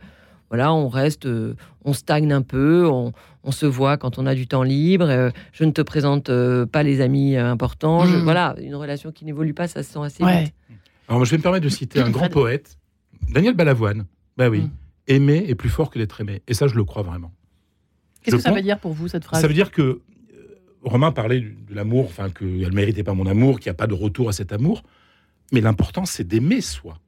[0.51, 1.55] Voilà, on reste, euh,
[1.85, 3.12] on stagne un peu, on,
[3.43, 5.07] on se voit quand on a du temps libre.
[5.09, 8.05] euh, je ne te présente euh, pas les amis euh, importants.
[8.05, 8.22] Je- Mhm.
[8.22, 10.45] voilà, une relation qui n'évolue pas, ça se sent assez Ouais.
[10.45, 10.55] vite.
[11.09, 12.78] Alors, je vais me permettre de citer un grand poète,
[13.31, 14.07] Daniel Balavoine.
[14.37, 14.71] Bah oui, Mm.
[15.09, 16.43] aimer est plus fort que d'être aimé.
[16.49, 17.33] Et ça, je le crois vraiment.
[18.23, 19.41] Qu'est-ce que ça pense- veut dire pour vous, cette phrase?
[19.41, 20.01] Ça veut dire que euh,
[20.83, 23.87] Romain parlait de l'amour, enfin qu'elle ne méritait pas mon amour, qu'il n'y a pas
[23.87, 24.83] de retour à cet amour.
[25.53, 26.99] Mais l'important, c'est d'aimer soi.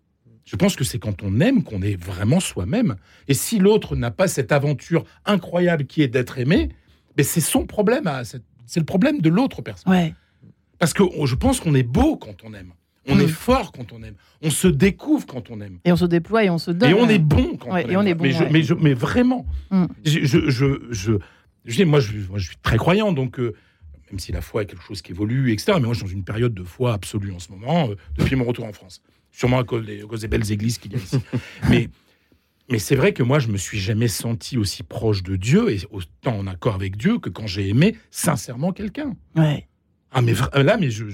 [0.45, 2.97] Je pense que c'est quand on aime qu'on est vraiment soi-même.
[3.27, 6.71] Et si l'autre n'a pas cette aventure incroyable qui est d'être aimé,
[7.17, 8.11] ben c'est son problème.
[8.67, 9.93] C'est le problème de l'autre personne.
[9.93, 10.15] Ouais.
[10.79, 12.73] Parce que je pense qu'on est beau quand on aime.
[13.07, 13.21] On Mm.
[13.23, 14.15] est fort quand on aime.
[14.43, 15.79] On se découvre quand on aime.
[15.85, 16.91] Et on se déploie et on se donne.
[16.91, 17.99] Et on est bon quand Ouais, on et aime.
[18.01, 19.47] on est bon, mais, je- mais, je- mais vraiment.
[19.71, 19.85] Mm.
[20.05, 21.13] Je, je, je, je-
[21.65, 23.55] je dis, moi, je, moi, je suis très croyant, donc euh,
[24.11, 25.73] même si la foi est quelque chose qui évolue, etc.
[25.77, 28.37] Mais moi, je suis dans une période de foi absolue en ce moment, euh, depuis
[28.37, 29.01] mon retour en France.
[29.33, 31.19] Sûrement à cause des, à cause des belles églises qu'il y a ici.
[31.71, 31.89] mais
[32.71, 35.81] mais c'est vrai que moi, je me suis jamais senti aussi proche de Dieu et
[35.91, 39.17] autant en accord avec Dieu que quand j'ai aimé sincèrement quelqu'un.
[39.37, 39.67] Ouais.
[40.13, 40.33] Ah mais
[40.63, 41.05] là, mais je,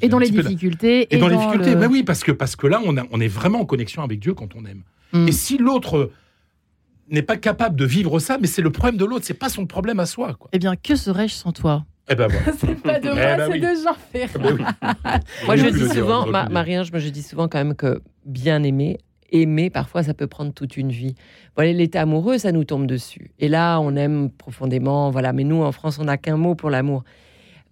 [0.00, 1.06] Et dans les difficultés.
[1.14, 3.20] Et, dans, les difficultés, le- bah oui, parce que parce que là, on, a- on
[3.20, 4.82] est vraiment en connexion avec Dieu quand on aime.
[5.12, 5.28] Mm.
[5.28, 6.10] Et si l'autre
[7.08, 9.66] n'est pas capable de vivre ça, mais c'est le problème de l'autre, c'est pas son
[9.66, 10.48] problème à soi, quoi.
[10.52, 11.84] Eh bien, que serais-je sans toi?
[12.08, 12.52] Eh ben voilà.
[12.58, 13.60] C'est pas de Eh moi, ben c'est oui.
[13.60, 14.32] de Jean Ferrat.
[14.34, 15.16] Ah ben oui.
[15.46, 16.48] Moi, je dis souvent, Ma-.
[16.48, 18.98] Marie-Ange, moi, je dis souvent quand même que bien aimer,
[19.30, 21.14] aimer, parfois, ça peut prendre toute une vie.
[21.54, 23.30] Voilà, l'état amoureux, ça nous tombe dessus.
[23.38, 25.32] Et là, on aime profondément, voilà.
[25.32, 27.04] Mais nous, en France, on n'a qu'un mot pour l'amour.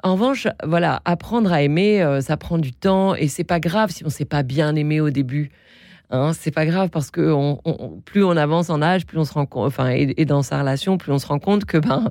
[0.03, 3.90] En revanche, voilà, apprendre à aimer, euh, ça prend du temps et c'est pas grave
[3.90, 5.51] si on s'est pas bien aimé au début.
[6.11, 9.24] Hein, c'est pas grave parce que on- on- plus on avance en âge, plus on
[9.24, 11.76] se rend compte, enfin, et, et dans sa relation, plus on se rend compte que
[11.78, 12.11] ben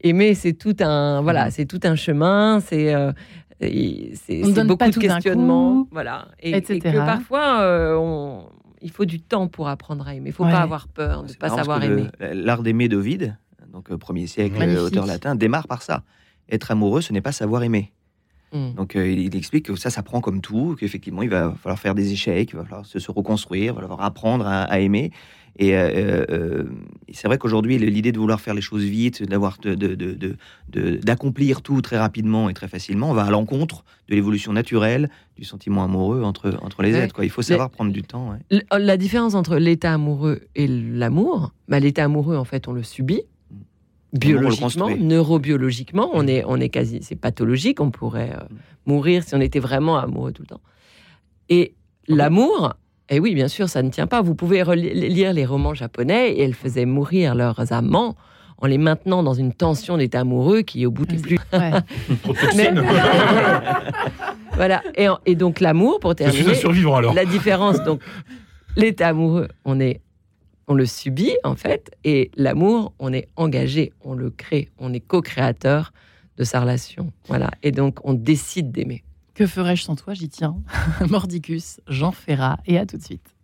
[0.00, 3.12] aimer, c'est tout un, voilà, c'est tout un chemin, c'est euh,
[3.60, 6.80] et c'est ne beaucoup de questionnements, coup, voilà, et, et etc.
[6.80, 8.44] que parfois euh, on-
[8.80, 10.28] il faut du temps pour apprendre à aimer.
[10.30, 10.52] Il faut Ouais.
[10.52, 12.04] pas avoir peur de C'est pas savoir aimer.
[12.20, 13.36] L'art d'aimer d'Ovide,
[13.72, 14.82] donc premier siècle, Magnifique.
[14.84, 16.02] auteur latin, démarre par ça.
[16.50, 17.92] Être amoureux, ce n'est pas savoir aimer.
[18.52, 18.74] Mm.
[18.74, 22.12] Donc euh, il explique que ça s'apprend comme tout, qu'effectivement il va falloir faire des
[22.12, 25.10] échecs, il va falloir se, se reconstruire, il va falloir apprendre à, à aimer.
[25.58, 26.64] Et euh, euh,
[27.08, 29.56] et c'est vrai qu'aujourd'hui l'idée de vouloir faire les choses vite, d'avoir
[30.68, 35.82] d'accomplir tout très rapidement et très facilement, va à l'encontre de l'évolution naturelle du sentiment
[35.84, 37.00] amoureux entre, entre les Ouais.
[37.00, 37.14] êtres.
[37.14, 37.24] Quoi.
[37.24, 38.30] Il faut savoir prendre du temps.
[38.50, 38.62] ouais.
[38.78, 43.22] La différence entre l'état amoureux et l'amour, bah, l'état amoureux, en fait, on le subit
[44.18, 48.44] biologiquement, neurobiologiquement, on est, on est quasi, c'est pathologique, on pourrait euh,
[48.86, 50.60] mourir si on était vraiment amoureux tout le temps.
[51.48, 51.74] Et
[52.08, 52.74] l'amour,
[53.08, 54.20] et oui, bien sûr, ça ne tient pas.
[54.22, 58.16] Vous pouvez lire les romans japonais et elles faisaient mourir leurs amants
[58.58, 61.70] en les maintenant dans une tension d'état amoureux qui, au bout du plus, Ouais.
[62.24, 62.82] Toxines.
[64.54, 64.82] voilà.
[64.96, 67.14] Et, en- et donc l'amour, pour Je suis un terminer, survivant alors.
[67.14, 68.00] la différence, donc,
[68.76, 70.00] l'état amoureux, on est,
[70.68, 75.00] on le subit en fait, et l'amour, on est engagé, on le crée, on est
[75.00, 75.92] co-créateur
[76.36, 77.12] de sa relation.
[77.28, 77.50] Voilà.
[77.62, 79.02] Et donc, on décide d'aimer.
[79.34, 80.56] Que ferais-je sans toi J'y tiens.
[81.08, 83.34] Mordicus, Jean Ferrat, et à tout de suite.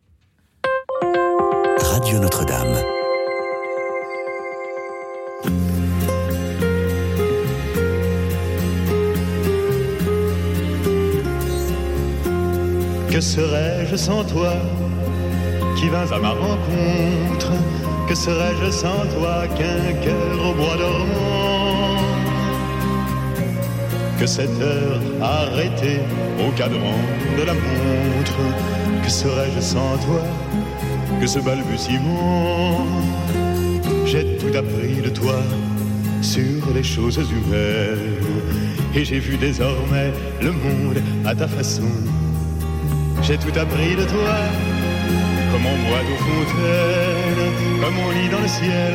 [1.79, 2.77] Radio Notre-Dame.
[13.11, 14.55] Que serais-je sans toi?
[15.83, 17.53] Qui vins à ma rencontre
[18.09, 21.97] Que serais-je sans toi qu'un cœur au bois dormant
[24.19, 26.01] Que cette heure arrêtée
[26.39, 26.99] au cadran
[27.37, 28.43] de la montre
[29.03, 30.23] Que serais-je sans toi
[31.21, 32.87] que ce balbutiement
[34.07, 35.39] J'ai tout appris de toi
[36.21, 38.23] sur les choses humaines
[38.95, 41.91] Et j'ai vu désormais le monde à ta façon.
[43.23, 44.37] J'ai tout appris de toi,
[45.53, 48.95] comme on boit aux fontaines, comme on lit dans le ciel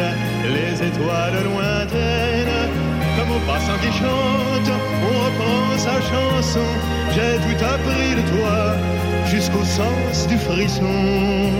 [0.55, 2.70] les étoiles lointaines,
[3.16, 4.72] comme au passant qui chante,
[5.08, 6.68] on reprend sa chanson.
[7.14, 8.76] J'ai tout appris de toi,
[9.26, 11.51] jusqu'au sens du frisson.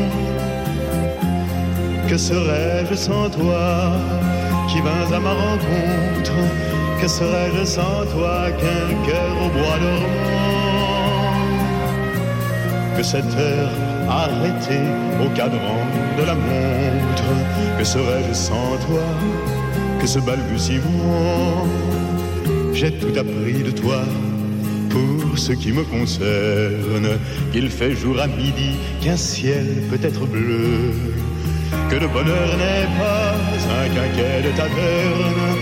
[2.10, 3.92] Que serais-je sans toi,
[4.68, 6.38] qui vins à ma rencontre?
[7.00, 10.87] Que serais-je sans toi qu'un cœur au bois dormant?
[12.98, 13.70] Que cette heure
[14.10, 14.88] arrêtée
[15.24, 15.82] au cadran
[16.18, 17.30] de la montre,
[17.78, 19.04] que serais-je sans toi,
[20.00, 21.68] que ce balbutiement,
[22.74, 24.00] j'ai tout appris de toi
[24.90, 27.20] pour ce qui me concerne,
[27.52, 28.72] qu'il fait jour à midi,
[29.02, 30.92] qu'un ciel peut être bleu,
[31.90, 33.36] que le bonheur n'est pas
[33.80, 35.56] un quinquet de taverne,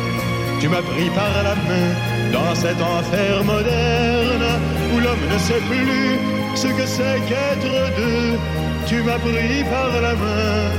[0.61, 1.89] tu m'as pris par la main
[2.31, 4.47] dans cet enfer moderne
[4.93, 8.37] où l'homme ne sait plus ce que c'est qu'être deux.
[8.87, 10.71] Tu m'as pris par la main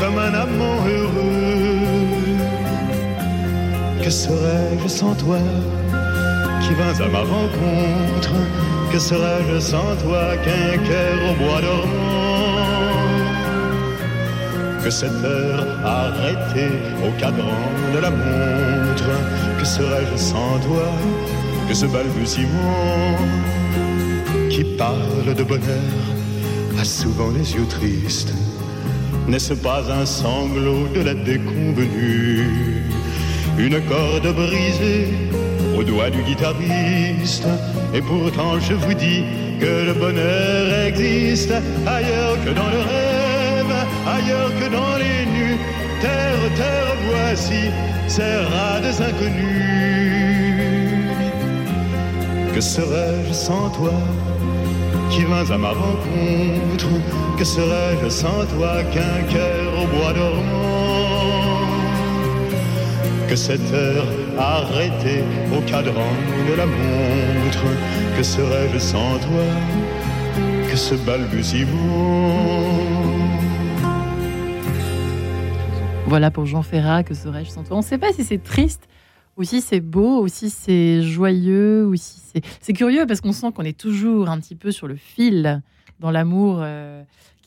[0.00, 2.36] comme un amant heureux.
[4.02, 5.38] Que serais-je sans toi
[6.62, 8.34] qui vins à ma rencontre?
[8.92, 12.26] Que serais-je sans toi qu'un cœur au bois dormant?
[14.84, 17.64] Que cette heure arrêtée au cadran
[17.94, 19.10] de la montre,
[19.58, 20.86] que serais-je sans toi,
[21.68, 23.18] que ce balbutiement
[24.56, 25.92] qui parle de bonheur
[26.80, 28.32] a souvent les yeux tristes.
[29.28, 32.82] N'est-ce pas un sanglot de la déconvenue,
[33.58, 35.08] une corde brisée
[35.78, 37.46] au doigt du guitariste
[37.92, 39.24] Et pourtant je vous dis
[39.60, 41.52] que le bonheur existe
[41.86, 43.74] ailleurs que dans le rêve,
[44.16, 45.58] ailleurs que dans les nues.
[46.00, 47.62] Terre, terre, voici
[48.08, 48.40] ces
[48.84, 49.66] des inconnus.
[52.54, 53.92] Que serais-je sans toi?
[55.16, 56.90] Qui vins à ma rencontre
[57.38, 61.66] Que serais-je sans toi qu'un cœur au bois dormant?
[63.28, 64.06] Que cette heure
[64.38, 65.24] arrêtée
[65.56, 66.12] au cadran
[66.48, 67.66] de la montre
[68.16, 69.46] Que serais-je sans toi
[70.70, 72.36] que ce balbutiement?
[76.06, 77.76] Voilà pour Jean Ferrat, que serais-je sans toi?
[77.76, 78.86] On ne sait pas si c'est triste
[79.36, 82.44] ou si c'est beau, ou si c'est joyeux, ou si c'est...
[82.60, 85.62] C'est curieux parce qu'on sent qu'on est toujours un petit peu sur le fil
[86.00, 87.02] dans l'amour, euh,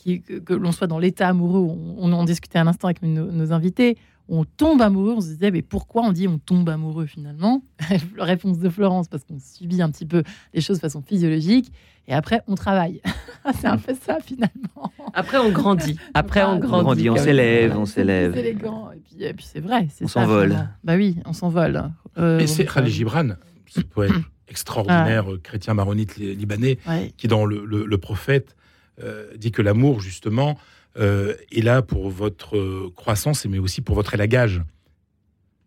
[0.05, 1.59] que, l'on soit dans l'état amoureux.
[1.97, 3.97] On, en discutait un instant avec nos invités.
[4.31, 7.63] On tombe amoureux, on se disait, mais pourquoi on dit on tombe amoureux finalement
[8.17, 10.23] Réponse de Florence, parce qu'on subit un petit peu
[10.53, 11.71] les choses de façon physiologique.
[12.07, 13.01] Et après, on travaille.
[13.59, 14.91] c'est un peu ça finalement.
[15.13, 15.95] Après, on grandit.
[16.13, 16.83] Après, on On grandit.
[17.05, 18.37] grandit, on s'élève, on C'est s'élève.
[18.37, 18.91] élégant.
[18.91, 19.87] Et puis, et puis c'est vrai.
[19.91, 20.49] c'est On ça, s'envole.
[20.49, 20.69] finalement.
[20.83, 21.91] Bah oui, on s'envole.
[22.17, 23.29] Euh, Et c'est Khalil Gibran,
[23.67, 24.11] ce poète
[24.47, 27.11] extraordinaire, euh, chrétien maronite li- libanais, Ouais.
[27.17, 28.55] qui dans le, le- le prophète
[29.03, 30.53] euh, dit que l'amour justement euh,
[30.95, 34.61] est là pour votre euh, croissance mais aussi pour votre élagage.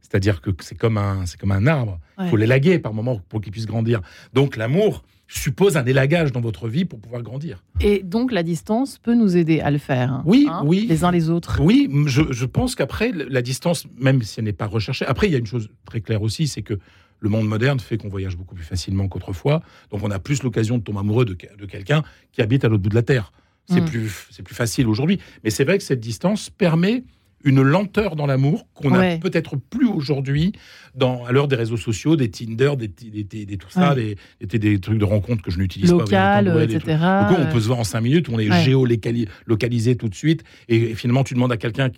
[0.00, 1.98] C'est-à-dire que c'est comme un c'est comme un arbre.
[2.20, 4.00] Il faut l'élaguer par moment pour qu'il puisse grandir.
[4.34, 7.64] Donc l'amour suppose un élagage dans votre vie pour pouvoir grandir.
[7.80, 10.12] Et donc la distance peut nous aider à le faire.
[10.12, 10.84] hein, Oui, hein, oui.
[10.86, 11.58] Les uns les autres.
[11.62, 15.32] Oui, je, je pense qu'après, la distance, même si elle n'est pas recherchée, après, il
[15.32, 16.78] y a une chose très claire aussi, c'est que
[17.20, 19.62] le monde moderne fait qu'on voyage beaucoup plus facilement qu'autrefois.
[19.90, 22.02] Donc, on a plus l'occasion de tomber amoureux de, de quelqu'un
[22.32, 23.32] qui habite à l'autre bout de la Terre.
[23.68, 23.84] C'est Mm.
[23.86, 25.18] plus, c'est plus facile aujourd'hui.
[25.44, 27.04] Mais c'est vrai que cette distance permet
[27.44, 29.18] une lenteur dans l'amour qu'on n'a Ouais.
[29.18, 30.52] peut-être plus aujourd'hui
[30.94, 34.16] dans à l'heure des réseaux sociaux, des Tinder, des, des, des- des- tout ça, Ouais.
[34.40, 35.96] des, des- des trucs de rencontres que je n'utilise pas.
[35.98, 36.80] Local, euh, etc.
[37.28, 40.94] Coup, on peut se voir en cinq minutes, on est géolocalisé tout de suite, et,
[40.94, 41.90] finalement, tu demandes à quelqu'un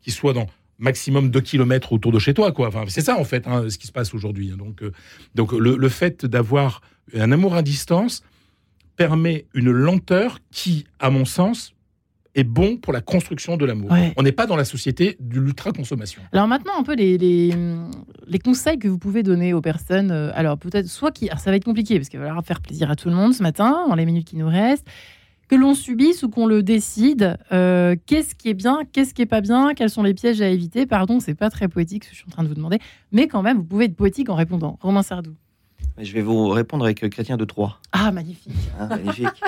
[0.00, 0.46] qui- soit dans
[0.78, 2.68] maximum 2 kilomètres autour de chez toi, quoi.
[2.68, 4.48] Enfin, c'est ça en fait, hein, ce qui se passe aujourd'hui.
[4.56, 4.92] Donc, euh,
[5.34, 6.80] donc le, le fait d'avoir
[7.14, 8.22] un amour à distance
[8.96, 11.72] permet une lenteur qui, à mon sens,
[12.34, 13.90] est bon pour la construction de l'amour.
[13.90, 14.12] Ouais.
[14.18, 16.20] On n'est pas dans la société de l'ultra-consommation.
[16.32, 17.54] Alors maintenant, un peu les, les,
[18.26, 20.10] les conseils que vous pouvez donner aux personnes.
[20.10, 21.28] euh, Alors peut-être, soit qui.
[21.30, 23.32] alors, ça va être compliqué parce qu'il va falloir faire plaisir à tout le monde
[23.32, 24.86] ce matin, dans les minutes qui nous restent.
[25.48, 29.26] Que l'on subisse ou qu'on le décide, euh, qu'est-ce qui est bien, qu'est-ce qui est
[29.26, 30.86] pas bien, quels sont les pièges à éviter.
[30.86, 32.80] Pardon, c'est pas très poétique ce que je suis en train de vous demander,
[33.12, 34.76] mais quand même, vous pouvez être poétique en répondant.
[34.82, 35.36] Romain Sardou.
[35.98, 37.78] Je vais vous répondre avec Chrétien de Troyes.
[37.92, 38.52] Ah, magnifique.
[38.78, 39.42] Hein, magnifique.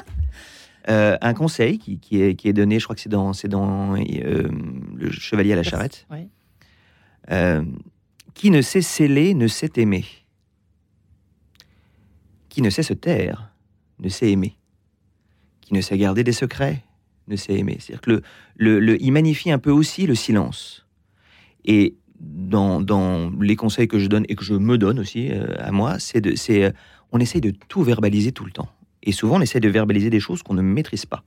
[0.89, 3.33] Euh, un conseil qui, qui est, qui est donné, je crois que c'est dans,
[3.95, 4.49] euh,
[4.95, 6.07] Le Chevalier à la charrette.
[7.31, 7.63] Euh,
[8.33, 10.07] qui ne sait sceller ne sait aimer.
[12.49, 13.51] Qui ne sait se taire
[13.99, 14.57] ne sait aimer.
[15.61, 16.83] Qui ne sait garder des secrets
[17.27, 17.77] ne sait aimer.
[17.81, 18.23] C'est-à-dire que le,
[18.57, 20.87] le, le- il magnifie un peu aussi le silence.
[21.67, 25.55] Et dans, dans les conseils que je donne et que je me donne aussi euh,
[25.59, 26.71] à moi, c'est de, c'est, euh,
[27.13, 28.69] on essaye de tout verbaliser tout le temps.
[29.03, 31.23] Et souvent, on essaie de verbaliser des choses qu'on ne maîtrise pas.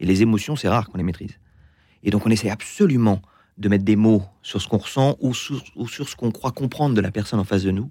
[0.00, 1.38] Et les émotions, c'est rare qu'on les maîtrise.
[2.02, 3.22] Et donc, on essaie absolument
[3.58, 6.50] de mettre des mots sur ce qu'on ressent ou sur, ou sur ce qu'on croit
[6.50, 7.90] comprendre de la personne en face de nous.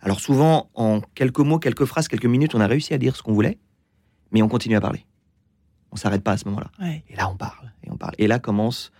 [0.00, 3.22] Alors souvent, en quelques mots, quelques phrases, quelques minutes, on a réussi à dire ce
[3.22, 3.58] qu'on voulait,
[4.32, 5.06] mais on continue à parler.
[5.92, 6.70] On s'arrête pas à ce moment-là.
[6.80, 7.04] Ouais.
[7.08, 8.14] Et là, on parle, et on parle.
[8.18, 8.90] Et là commencent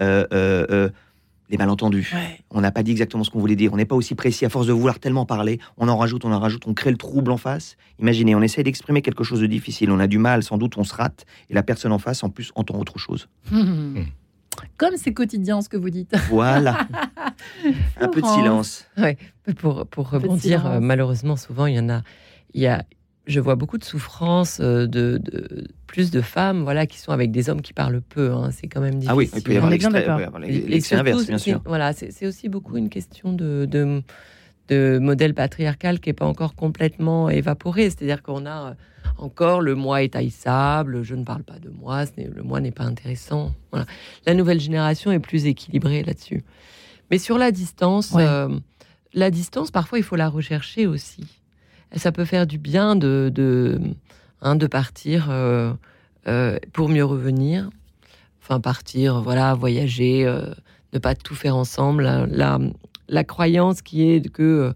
[0.00, 0.90] euh, euh,
[1.50, 2.10] les malentendus.
[2.14, 2.38] Ouais.
[2.50, 3.72] On n'a pas dit exactement ce qu'on voulait dire.
[3.72, 4.44] On n'est pas aussi précis.
[4.44, 6.96] À force de vouloir tellement parler, on en rajoute, on en rajoute, on crée le
[6.96, 7.76] trouble en face.
[7.98, 9.90] Imaginez, on essaie d'exprimer quelque chose de difficile.
[9.90, 11.26] On a du mal, sans doute, on se rate.
[11.48, 13.28] Et la personne en face, en plus, entend autre chose.
[14.76, 16.14] Comme c'est quotidien ce que vous dites.
[16.28, 16.86] Voilà.
[18.00, 18.86] Un peu de silence.
[18.98, 19.16] Ouais,
[19.58, 20.76] pour, pour rebondir, silence.
[20.76, 22.02] euh, malheureusement, souvent, il y en a.
[22.52, 22.84] Il y a
[23.26, 27.30] je vois beaucoup de souffrance euh, de, de- plus de femmes voilà, qui sont avec
[27.30, 28.32] des hommes qui parlent peu.
[28.32, 28.50] hein.
[28.50, 29.10] C'est quand même difficile.
[29.12, 29.70] Ah oui, il peut y avoir
[30.80, 31.62] surtout, inverse, bien c'est- sûr.
[31.66, 34.02] Voilà, c'est aussi beaucoup une question de, de,
[34.68, 37.84] de modèle patriarcal qui n'est pas encore complètement évaporé.
[37.90, 38.74] C'est-à-dire qu'on a euh,
[39.18, 42.84] encore le moi est haïssable, je ne parle pas de moi, le moi n'est pas
[42.84, 43.52] intéressant.
[43.70, 43.86] Voilà.
[44.26, 46.42] La nouvelle génération est plus équilibrée là-dessus.
[47.10, 48.24] Mais sur la distance, Ouais.
[48.26, 48.48] euh,
[49.12, 51.39] la distance, parfois, il faut la rechercher aussi.
[51.96, 53.80] Ça peut faire du bien de, de,
[54.42, 55.72] hein, de partir euh,
[56.28, 57.70] euh, pour mieux revenir.
[58.42, 60.46] Enfin, partir, voilà, voyager, euh,
[60.92, 62.04] ne pas tout faire ensemble.
[62.30, 62.58] La,
[63.08, 64.72] la, croyance qui est que,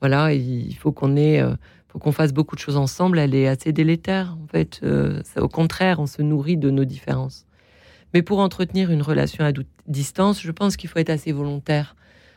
[0.00, 1.42] voilà, il faut qu'on ait,
[1.88, 4.36] faut qu'on fasse beaucoup de choses ensemble, elle est assez délétère.
[4.42, 4.80] En fait,
[5.36, 7.46] au contraire, on se nourrit de nos différences.
[8.14, 9.52] Mais pour entretenir une relation à
[9.86, 11.96] distance, je pense qu'il faut être assez volontaire.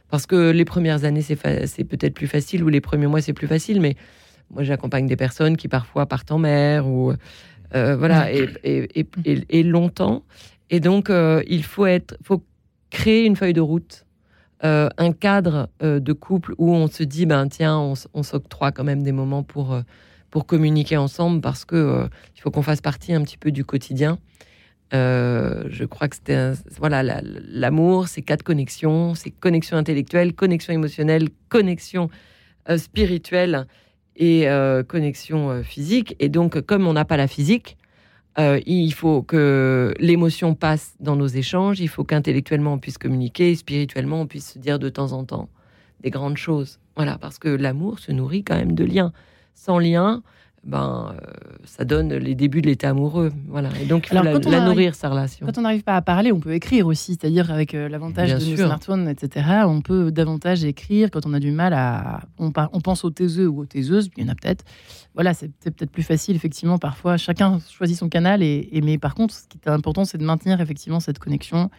[0.10, 3.22] Parce que les premières années, c'est fa- c'est peut-être plus facile, ou les premiers mois,
[3.22, 3.95] c'est plus facile, mais
[4.51, 7.14] moi, j'accompagne des personnes qui parfois partent en mer, ou
[7.74, 10.24] euh, voilà, et, et, et- et- et longtemps.
[10.70, 12.43] Et donc, euh, il faut, être, faut
[12.91, 14.06] créer une feuille de route
[14.64, 18.86] euh, un cadre de couple où on se dit, ben tiens, on, on s'octroie quand
[18.86, 19.78] même des moments pour,
[20.32, 24.18] pour communiquer ensemble parce que il faut qu'on fasse partie un petit peu du quotidien.
[24.93, 30.73] Euh, je crois que c'était voilà la- l'amour, c'est quatre connexions, c'est connexion intellectuelle, connexion
[30.73, 32.09] émotionnelle, connexion
[32.69, 33.65] euh, spirituelle
[34.15, 36.15] et euh, connexion physique.
[36.19, 37.77] Et donc, comme on n'a pas la physique,
[38.38, 44.19] il faut que l'émotion passe dans nos échanges, il faut qu'intellectuellement on puisse communiquer, spirituellement
[44.21, 45.47] on puisse se dire de temps en temps
[46.01, 46.79] des grandes choses.
[46.97, 49.13] Voilà, parce que l'amour se nourrit quand même de liens.
[49.53, 50.21] Sans lien,
[50.66, 51.28] ben, euh,
[51.63, 53.32] ça donne les débuts de l'état amoureux.
[53.47, 55.45] Voilà, et donc il faut Alors, la, arrive- nourrir, sa relation.
[55.45, 58.36] Quand on n'arrive pas à parler, on peut écrire aussi, c'est-à-dire avec euh, l'avantage de
[58.36, 58.66] nos sûr.
[58.66, 59.45] smartphones, etc.
[59.66, 62.22] On peut davantage écrire quand on a du mal à.
[62.39, 64.66] On, par- on pense aux taiseux ou aux taiseuses, il y en a peut-être.
[65.13, 67.18] Voilà, c'est c'est peut-être plus facile, effectivement, parfois.
[67.18, 70.26] Chacun choisit son canal, et, et- mais par contre, ce qui est important, c'est de
[70.26, 71.70] maintenir effectivement cette connexion.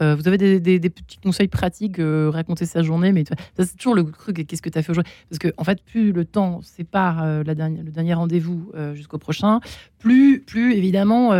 [0.00, 3.34] Euh, vous avez des, des- des petits conseils pratiques, euh, raconter sa journée, mais ça,
[3.64, 4.46] c'est toujours le truc.
[4.46, 5.12] Qu'est-ce que tu as fait aujourd'hui?
[5.30, 9.18] Parce que, en fait, plus le temps sépare euh, la dernière, le dernier rendez-vous jusqu'au
[9.18, 9.60] prochain,
[9.98, 11.30] plus, plus évidemment,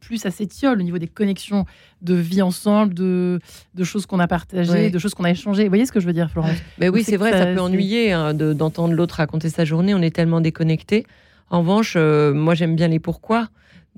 [0.00, 1.64] plus ça s'étiole au niveau des connexions
[2.02, 3.40] de vie ensemble, de,
[3.74, 4.90] de choses qu'on a partagées, Ouais.
[4.90, 5.64] de choses qu'on a échangées.
[5.64, 6.56] Vous voyez ce que je veux dire, Florence?
[6.78, 9.94] Mais oui, c'est vrai, ça, ça- peut ennuyer hein, de- d'entendre l'autre raconter sa journée.
[9.94, 11.06] On est tellement déconnecté.
[11.50, 13.48] En revanche, moi, j'aime bien les pourquoi.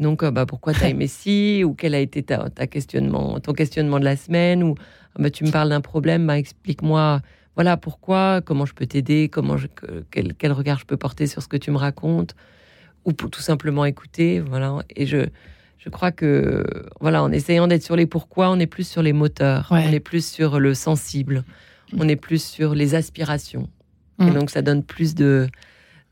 [0.00, 3.38] Donc, euh, bah, pourquoi tu as aimé ci Ou quel a été ta, ta questionnement,
[3.38, 4.74] ton questionnement de la semaine Ou
[5.14, 7.20] ah, bah, tu me parles d'un problème, bah, explique-moi.
[7.54, 11.26] Voilà pourquoi, comment je peux t'aider, comment je- que- quel, quel regard je peux porter
[11.26, 12.34] sur ce que tu me racontes,
[13.04, 14.40] ou pour tout simplement écouter.
[14.40, 14.78] Voilà.
[14.96, 15.26] Et je,
[15.78, 16.64] je crois que,
[17.00, 19.84] voilà, en essayant d'être sur les pourquoi, on est plus sur les moteurs, Ouais.
[19.88, 21.44] on est plus sur le sensible,
[21.98, 23.68] on est plus sur les aspirations.
[24.20, 24.34] Et Mm.
[24.34, 25.48] donc, ça donne plus de,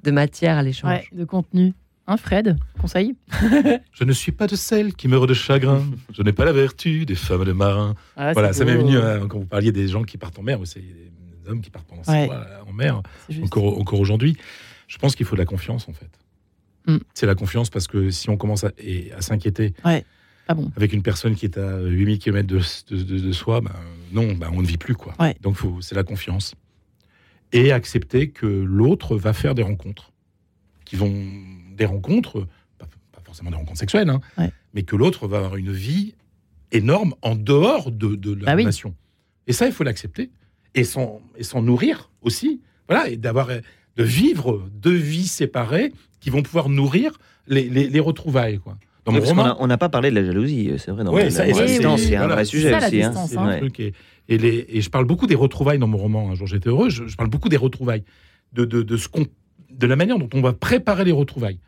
[0.03, 0.91] de matière à l'échange.
[1.13, 1.73] Ouais, de contenu.
[2.11, 3.15] Hein, Fred Conseil
[3.93, 5.85] Je ne suis pas de celles qui meurent de chagrin.
[6.13, 7.95] Je n'ai pas la vertu des femmes de marins.
[8.17, 10.59] Ah, voilà, ça m'est venu hein, quand vous parliez des gens qui partent en mer,
[10.65, 11.11] c'est des
[11.51, 12.27] hommes qui partent pendant Ouais.
[12.27, 13.03] mois euh, en mer,
[13.43, 14.37] encore, encore aujourd'hui.
[14.87, 16.11] Je pense qu'il faut de la confiance, en fait.
[16.87, 16.97] Mm.
[17.13, 18.71] C'est la confiance parce que si on commence à,
[19.21, 19.75] s'inquiéter
[20.49, 20.71] bon.
[20.77, 22.59] avec une personne qui est à 8000 km de,
[22.97, 23.73] de, de- de soi, ben,
[24.13, 24.95] non, ben, on ne vit plus.
[24.95, 25.15] quoi.
[25.21, 25.37] Ouais.
[25.43, 26.55] Donc c'est la confiance.
[27.53, 30.11] Et accepter que l'autre va faire des rencontres.
[30.87, 31.15] Qui vont.
[31.79, 32.47] Des rencontres,
[32.79, 34.51] pas, pas forcément des rencontres sexuelles, hein, Ouais.
[34.75, 36.15] mais que l'autre va avoir une vie
[36.73, 38.63] énorme en dehors de, de la Bah oui.
[38.63, 38.95] relation.
[39.47, 40.31] Et ça, il faut l'accepter.
[40.75, 42.61] Et s'en et s'en nourrir aussi.
[42.89, 43.49] Voilà, et d'avoir.
[43.49, 47.19] de vivre deux vies séparées qui vont pouvoir nourrir
[47.49, 48.59] les, les, les retrouvailles.
[48.59, 48.77] Quoi.
[49.05, 51.03] Dans mon roman, on n'a pas parlé de la jalousie, c'est vrai.
[51.03, 53.03] Dans Ouais, la, ça- la distance, c'est- un voilà, vrai sujet ça, la aussi.
[53.03, 53.09] hein.
[53.11, 53.59] distance, c'est hein.
[53.59, 53.81] truc.
[53.81, 53.93] Et,
[54.29, 56.31] et les, et je parle beaucoup des retrouvailles dans mon roman.
[56.31, 56.91] Un jour j'étais heureux.
[56.91, 58.05] Je, je parle beaucoup des retrouvailles,
[58.53, 59.27] de, de, de, ce qu'on-
[59.71, 61.59] de la manière dont on va préparer les retrouvailles,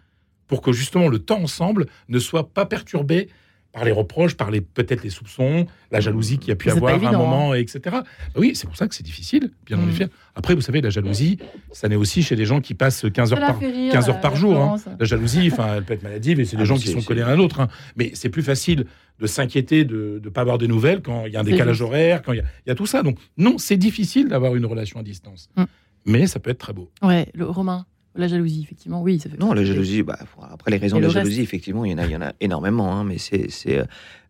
[0.51, 3.29] pour que justement le temps ensemble ne soit pas perturbé
[3.73, 6.91] par les reproches, par les peut-être les soupçons, la jalousie qu'il y a pu avoir
[6.93, 7.81] à un évident, moment, etc.
[7.85, 8.03] Bah
[8.35, 9.91] oui, c'est pour ça que c'est difficile, bien en Mm.
[9.91, 10.09] effet.
[10.35, 11.39] Après, vous savez, la jalousie,
[11.71, 14.21] ça naît aussi chez des gens qui passent 15 heures par, fait rire, 15 heures
[14.21, 14.57] par euh, jour.
[14.61, 14.75] hein.
[14.99, 17.21] La jalousie, enfin, elle peut être maladive et c'est des Ah, gens qui sont collés
[17.21, 17.61] l'un à l'autre.
[17.61, 17.69] hein.
[17.95, 18.87] Mais c'est plus facile
[19.21, 21.87] de s'inquiéter de ne pas avoir des nouvelles quand il y a un décalage juste.
[21.87, 23.05] horaire, quand il y, a- il y a tout ça.
[23.05, 25.49] Donc, non, c'est difficile d'avoir une relation à distance.
[25.57, 25.63] Mm.
[26.07, 26.91] Mais ça peut être très beau.
[27.03, 27.87] Ouais, le Romain.
[28.21, 29.19] La jalousie, effectivement, oui.
[29.19, 30.19] Ça fait Non, la jalousie, bah,
[30.53, 32.17] après les raisons Et de la reste jalousie, effectivement, il y en a, il y
[32.17, 32.93] en a énormément.
[32.95, 33.85] hein, mais c'est, c'est, euh,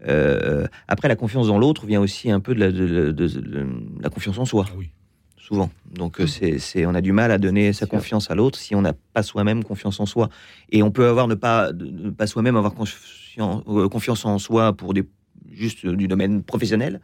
[0.06, 3.26] euh, après la confiance dans l'autre vient aussi un peu de la, de- de- de-
[3.26, 3.66] de
[4.00, 4.90] la confiance en soi, Ah oui.
[5.36, 5.70] souvent.
[5.92, 7.88] Donc euh, c'est, c'est, on a du mal à donner sa Sûr.
[7.88, 10.28] confiance à l'autre si on n'a pas soi-même confiance en soi.
[10.70, 14.72] Et on peut avoir ne pas, ne pas soi-même avoir confiance, euh, confiance en soi
[14.72, 15.04] pour des
[15.50, 17.00] juste du domaine professionnel.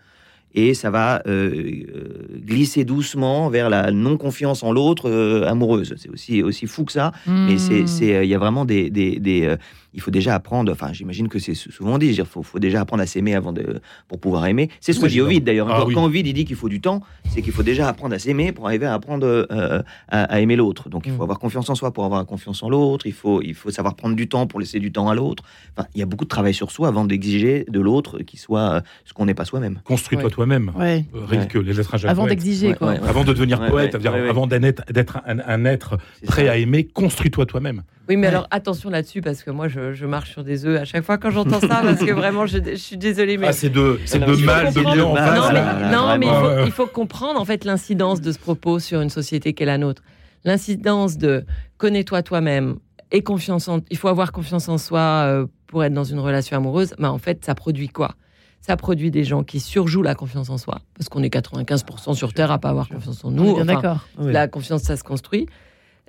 [0.59, 1.51] Et ça va euh,
[1.95, 5.95] euh, glisser doucement vers la non-confiance en l'autre euh, amoureuse.
[5.99, 7.13] C'est aussi, aussi fou que ça.
[7.27, 9.55] Mais euh, il y a vraiment des, des, des,
[9.97, 10.71] il faut déjà apprendre.
[10.71, 12.07] Enfin, j'imagine que c'est souvent dit.
[12.09, 14.71] Il faut, faut déjà apprendre à s'aimer avant de, pour pouvoir aimer.
[14.81, 15.21] C'est ce que dit.
[15.21, 15.69] Ovid d'ailleurs.
[15.71, 15.95] Ah quand, oui.
[15.95, 18.53] quand Ovid il dit qu'il faut du temps, c'est qu'il faut déjà apprendre à s'aimer
[18.53, 20.89] pour arriver à apprendre euh, à, à aimer l'autre.
[20.89, 21.23] Donc, il faut Mm.
[21.23, 23.07] avoir confiance en soi pour avoir confiance en l'autre.
[23.07, 25.43] Il faut, il faut savoir prendre du temps pour laisser du temps à l'autre.
[25.77, 28.61] Enfin, il y a beaucoup de travail sur soi avant d'exiger de l'autre qu'il soit
[28.71, 29.81] euh, ce qu'on n'est pas soi-même.
[29.85, 30.31] Construis-toi Ouais.
[30.31, 30.73] toi-même.
[30.79, 31.05] Ouais.
[31.15, 32.89] Euh, Rilke, les lettres à Avant d'exiger, quoi.
[32.89, 33.09] ouais, ouais.
[33.09, 34.29] Avant de devenir Ouais, poète, ouais, c'est-à-dire ouais, ouais.
[34.29, 36.53] avant d'être un, un être prêt ça.
[36.53, 37.83] à aimer, construis-toi toi-même.
[38.09, 38.35] Oui, mais Ouais.
[38.35, 41.19] alors attention là-dessus, parce que moi, je, je marche sur des œufs à chaque fois
[41.19, 43.49] quand j'entends ça, parce que vraiment, je, je suis désolée, mais.
[43.49, 45.37] Ah, c'est deux, deux mâles, deux comprendre- lions en Non, face.
[45.39, 46.27] non, mais, là, là, non, mais
[46.67, 49.67] il, faut, il comprendre en fait l'incidence de ce propos sur une société qui est
[49.67, 50.03] la nôtre.
[50.45, 51.45] L'incidence de
[51.79, 52.77] connais-toi toi-même
[53.11, 53.81] et confiance en.
[53.91, 56.95] Il faut avoir confiance en soi euh, pour être dans une relation amoureuse.
[57.01, 58.13] Mais en fait, ça produit quoi?
[58.61, 62.33] Ça produit des gens qui surjouent la confiance en soi, parce qu'on est 95% sur
[62.33, 63.55] Terre à pas avoir confiance en On est nous.
[63.55, 64.07] bien Enfin, d'accord.
[64.19, 65.47] la confiance, ça se construit.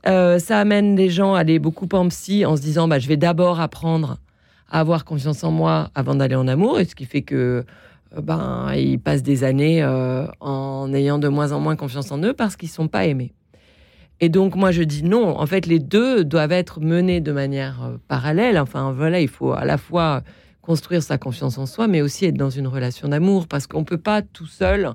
[0.07, 3.07] Euh, ça amène les gens à aller beaucoup en psy en se disant bah, je
[3.07, 4.17] vais d'abord apprendre
[4.69, 6.79] à avoir confiance en moi avant d'aller en amour.
[6.79, 7.65] Et ce qui fait que
[8.15, 12.21] euh, ben, ils passent des années euh, en ayant de moins en moins confiance en
[12.23, 13.33] eux parce qu'ils sont pas aimés.
[14.19, 15.37] Et donc moi je dis non.
[15.37, 18.57] En fait, les deux doivent être menés de manière parallèle.
[18.57, 20.21] Enfin voilà, il faut à la fois
[20.61, 23.97] construire sa confiance en soi, mais aussi être dans une relation d'amour parce qu'on peut
[23.97, 24.93] pas tout seul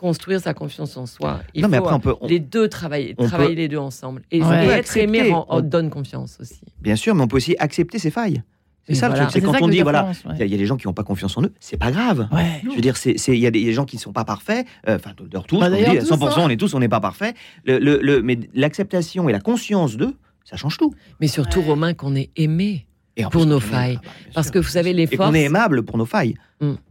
[0.00, 1.40] construire sa confiance en soi.
[1.54, 3.76] Il Non, mais faut après, on peut- on- les deux travailler, travailler peut- les deux
[3.78, 4.22] ensemble.
[4.32, 6.60] Et, être aimé On- donne confiance aussi.
[6.80, 8.42] Bien sûr, mais on peut aussi accepter ses failles.
[8.88, 9.24] C'est ça voilà.
[9.24, 10.38] le truc, c'est quand ça on dit voilà, il ouais.
[10.38, 11.92] y, a- il y a des gens qui n'ont pas confiance en eux, c'est pas
[11.92, 12.28] grave.
[12.32, 12.60] Ouais.
[12.64, 14.12] Je veux dire, il y a des, il y a des gens qui ne sont
[14.12, 14.66] pas parfaits.
[14.88, 16.44] euh, Enfin, d'ailleurs tous, Bah, comme on dit, à tous, 100%, hein.
[16.46, 17.36] on est tous, on n'est pas parfaits.
[17.64, 20.92] Le, le- le- mais l'acceptation et la conscience d'eux, ça change tout.
[21.20, 21.66] Mais surtout, Ouais.
[21.66, 22.86] Romain, qu'on est aimé.
[23.16, 23.98] Et Pour nos on failles.
[23.98, 24.54] ah bah, Parce sûr.
[24.54, 25.34] que vous savez, les et forces.
[25.34, 26.34] est aimable pour nos failles.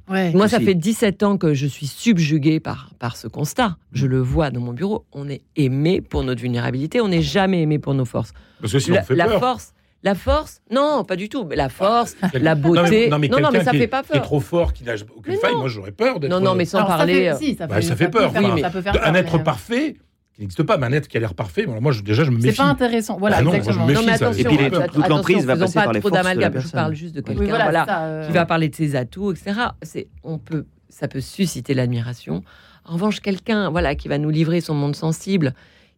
[0.09, 0.31] Ouais.
[0.33, 3.77] Moi, ça fait 17 ans que je suis subjuguée par, par ce constat.
[3.93, 5.05] Je le vois dans mon bureau.
[5.11, 6.99] On est aimé pour notre vulnérabilité.
[7.01, 8.33] On n'est jamais aimé pour nos forces.
[8.61, 9.39] Parce que sinon, la, on fait la peur.
[9.39, 11.45] force, la force, non, pas du tout.
[11.45, 13.09] Mais la force, la Non, mais- beauté.
[13.09, 14.23] non, mais, non, mais ça qui fait est- pas Qui est peur.
[14.23, 16.31] trop fort, qui n'a aucune faille, moi j'aurais peur d'être.
[16.31, 17.13] Non, non, mais sans Alors, ça parler.
[17.13, 18.31] fait- euh, si, ça bah, fait, ça fait peut peur.
[18.31, 19.95] faire Enfin, peur, ça faire un peur, être mais- parfait,
[20.39, 22.23] qui n'existe pas, mais un être qui a l'air parfait, bon, alors moi je- déjà
[22.23, 22.57] je me C'est méfie.
[22.57, 23.17] pas intéressant.
[23.19, 23.85] Voilà, Bah non, moi, je exactement.
[23.87, 25.99] me Non, mais méfie, Et puis, les- attention, toute l'emprise va passer pas par les
[25.99, 26.61] trop forces de la d'amalgame.
[26.65, 28.95] Je parle juste de quelqu'un Oui, voilà, voilà, ça, euh, qui va parler de ses
[28.95, 29.51] atouts, etc.
[29.81, 32.41] C'est, on peut, ça peut susciter l'admiration.
[32.85, 35.53] En revanche, quelqu'un, voilà, qui va nous livrer son monde sensible,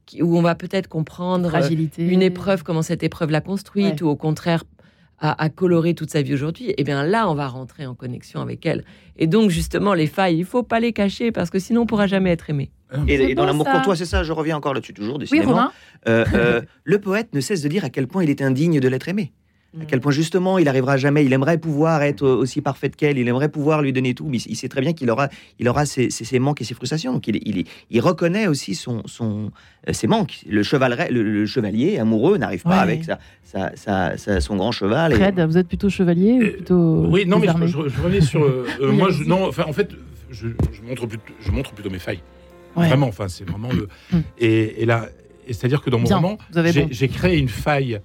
[0.08, 2.04] qui- où on va peut-être comprendre euh, fragilité.
[2.08, 4.08] une épreuve, comment cette épreuve l'a construite, Ouais.
[4.08, 4.64] ou au contraire
[5.22, 8.66] a coloré toute sa vie aujourd'hui, et bien là, on va rentrer en connexion avec
[8.66, 8.84] elle.
[9.18, 12.08] Et donc, justement, les failles, il faut pas les cacher, parce que sinon, on pourra
[12.08, 12.72] jamais être aimé.
[13.08, 15.52] Et, C'est et dans l'amour courtois, c'est ça, je reviens encore là-dessus, toujours, Oui, décidément.
[15.52, 15.72] Romain.
[16.08, 18.88] Euh, euh, le poète ne cesse de dire à quel point il est indigne de
[18.88, 19.32] l'être aimé.
[19.80, 23.26] À quel point justement il arrivera jamais, il aimerait pouvoir être aussi parfait qu'elle, il
[23.30, 26.10] aimerait pouvoir lui donner tout, mais il sait très bien qu'il aura, il aura ses,
[26.10, 27.14] ses- ses manques et ses frustrations.
[27.14, 29.50] Donc il, il, il reconnaît aussi son, son,
[29.88, 30.42] euh, ses manques.
[30.46, 32.78] Le, chevaleret- le, le chevalier amoureux n'arrive pas Ouais.
[32.80, 35.14] avec sa, sa- sa- sa- son grand cheval.
[35.14, 37.06] et- Fred, vous êtes plutôt chevalier ou Euh, plutôt.
[37.08, 38.44] Oui, non, mais je, je- je revenais sur.
[38.44, 39.92] euh, euh, moi, je, non, enfin, en fait,
[40.32, 42.20] je, je montre plutôt, je montre plutôt mes failles.
[42.76, 42.88] Ouais.
[42.90, 43.88] Vraiment, enfin, c'est vraiment le.
[44.12, 44.18] Mm.
[44.40, 45.08] Et, et là,
[45.48, 46.38] et c'est-à-dire que dans mon Bien, roman,
[46.92, 47.14] j'ai bon.
[47.14, 48.02] créé une faille,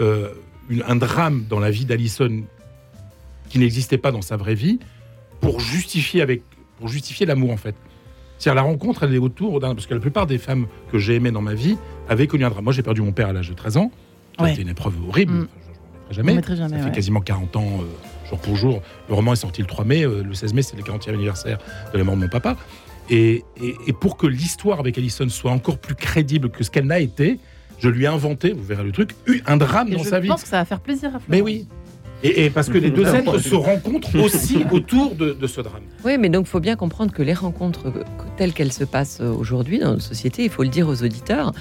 [0.00, 0.30] euh,
[0.68, 2.42] une- un drame dans la vie d'Alison
[3.48, 4.78] qui n'existait pas dans sa vraie vie,
[5.40, 6.42] pour justifier avec,
[6.78, 7.74] pour justifier l'amour en fait.
[8.38, 11.14] C'est-à-dire la rencontre, elle est autour d'un, parce que la plupart des femmes que j'ai
[11.16, 11.76] aimées dans ma vie
[12.08, 12.64] avaient connu un drame.
[12.64, 13.90] Moi, j'ai perdu mon père à l'âge de 13 ans.
[14.38, 14.52] Ouais.
[14.52, 15.32] été une épreuve horrible.
[15.32, 15.48] Mm.
[15.48, 15.48] Enfin,
[16.12, 16.42] je ne jamais.
[16.42, 16.92] Ça fait ouais.
[16.92, 18.82] quasiment 40 ans, euh, jour pour jour.
[19.08, 20.04] Le roman est sorti le 3 mai.
[20.04, 21.58] euh, le 16 mai, c'est le 40e anniversaire
[21.92, 22.56] de la mort de mon papa.
[23.10, 26.86] Et, et- et pour que l'histoire avec Alison soit encore plus crédible que ce qu'elle
[26.86, 27.40] n'a été,
[27.78, 30.20] je lui ai inventé, vous verrez le truc, eu un drame Et dans je sa
[30.20, 30.28] vie.
[30.28, 31.28] pense que ça va faire plaisir à Florence.
[31.28, 31.66] Mais oui.
[32.24, 35.82] Et, et parce que les deux êtres se rencontrent aussi autour de, de ce drame.
[36.04, 38.02] Oui, mais donc il faut bien comprendre que les rencontres euh,
[38.36, 41.52] telles qu'elles se passent euh, aujourd'hui dans notre société, il faut le dire aux auditeurs,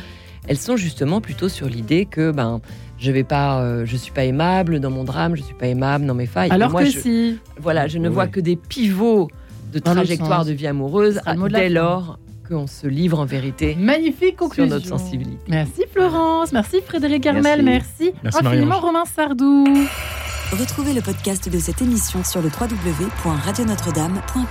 [0.47, 2.61] elles sont justement plutôt sur l'idée que ben
[2.99, 6.07] je vais pas, euh, je suis pas aimable dans mon drame, je suis pas aimable
[6.07, 6.49] dans mes failles.
[6.49, 7.37] Alors moi, que je, si.
[7.59, 8.13] voilà, je ne Oui.
[8.15, 9.27] vois que des pivots
[9.71, 11.19] de Dans trajectoire de vie amoureuse
[11.51, 11.69] dès fin.
[11.69, 12.17] lors
[12.47, 14.67] qu'on se livre en vérité Magnifique sur conclusion.
[14.75, 15.43] notre sensibilité.
[15.47, 18.79] Merci Florence, merci Frédéric Armel, merci, Merci, infiniment.
[18.79, 19.65] Romain Sardou.
[20.51, 24.47] Retrouvez le podcast de cette émission sur le www.radionotre-dame.com.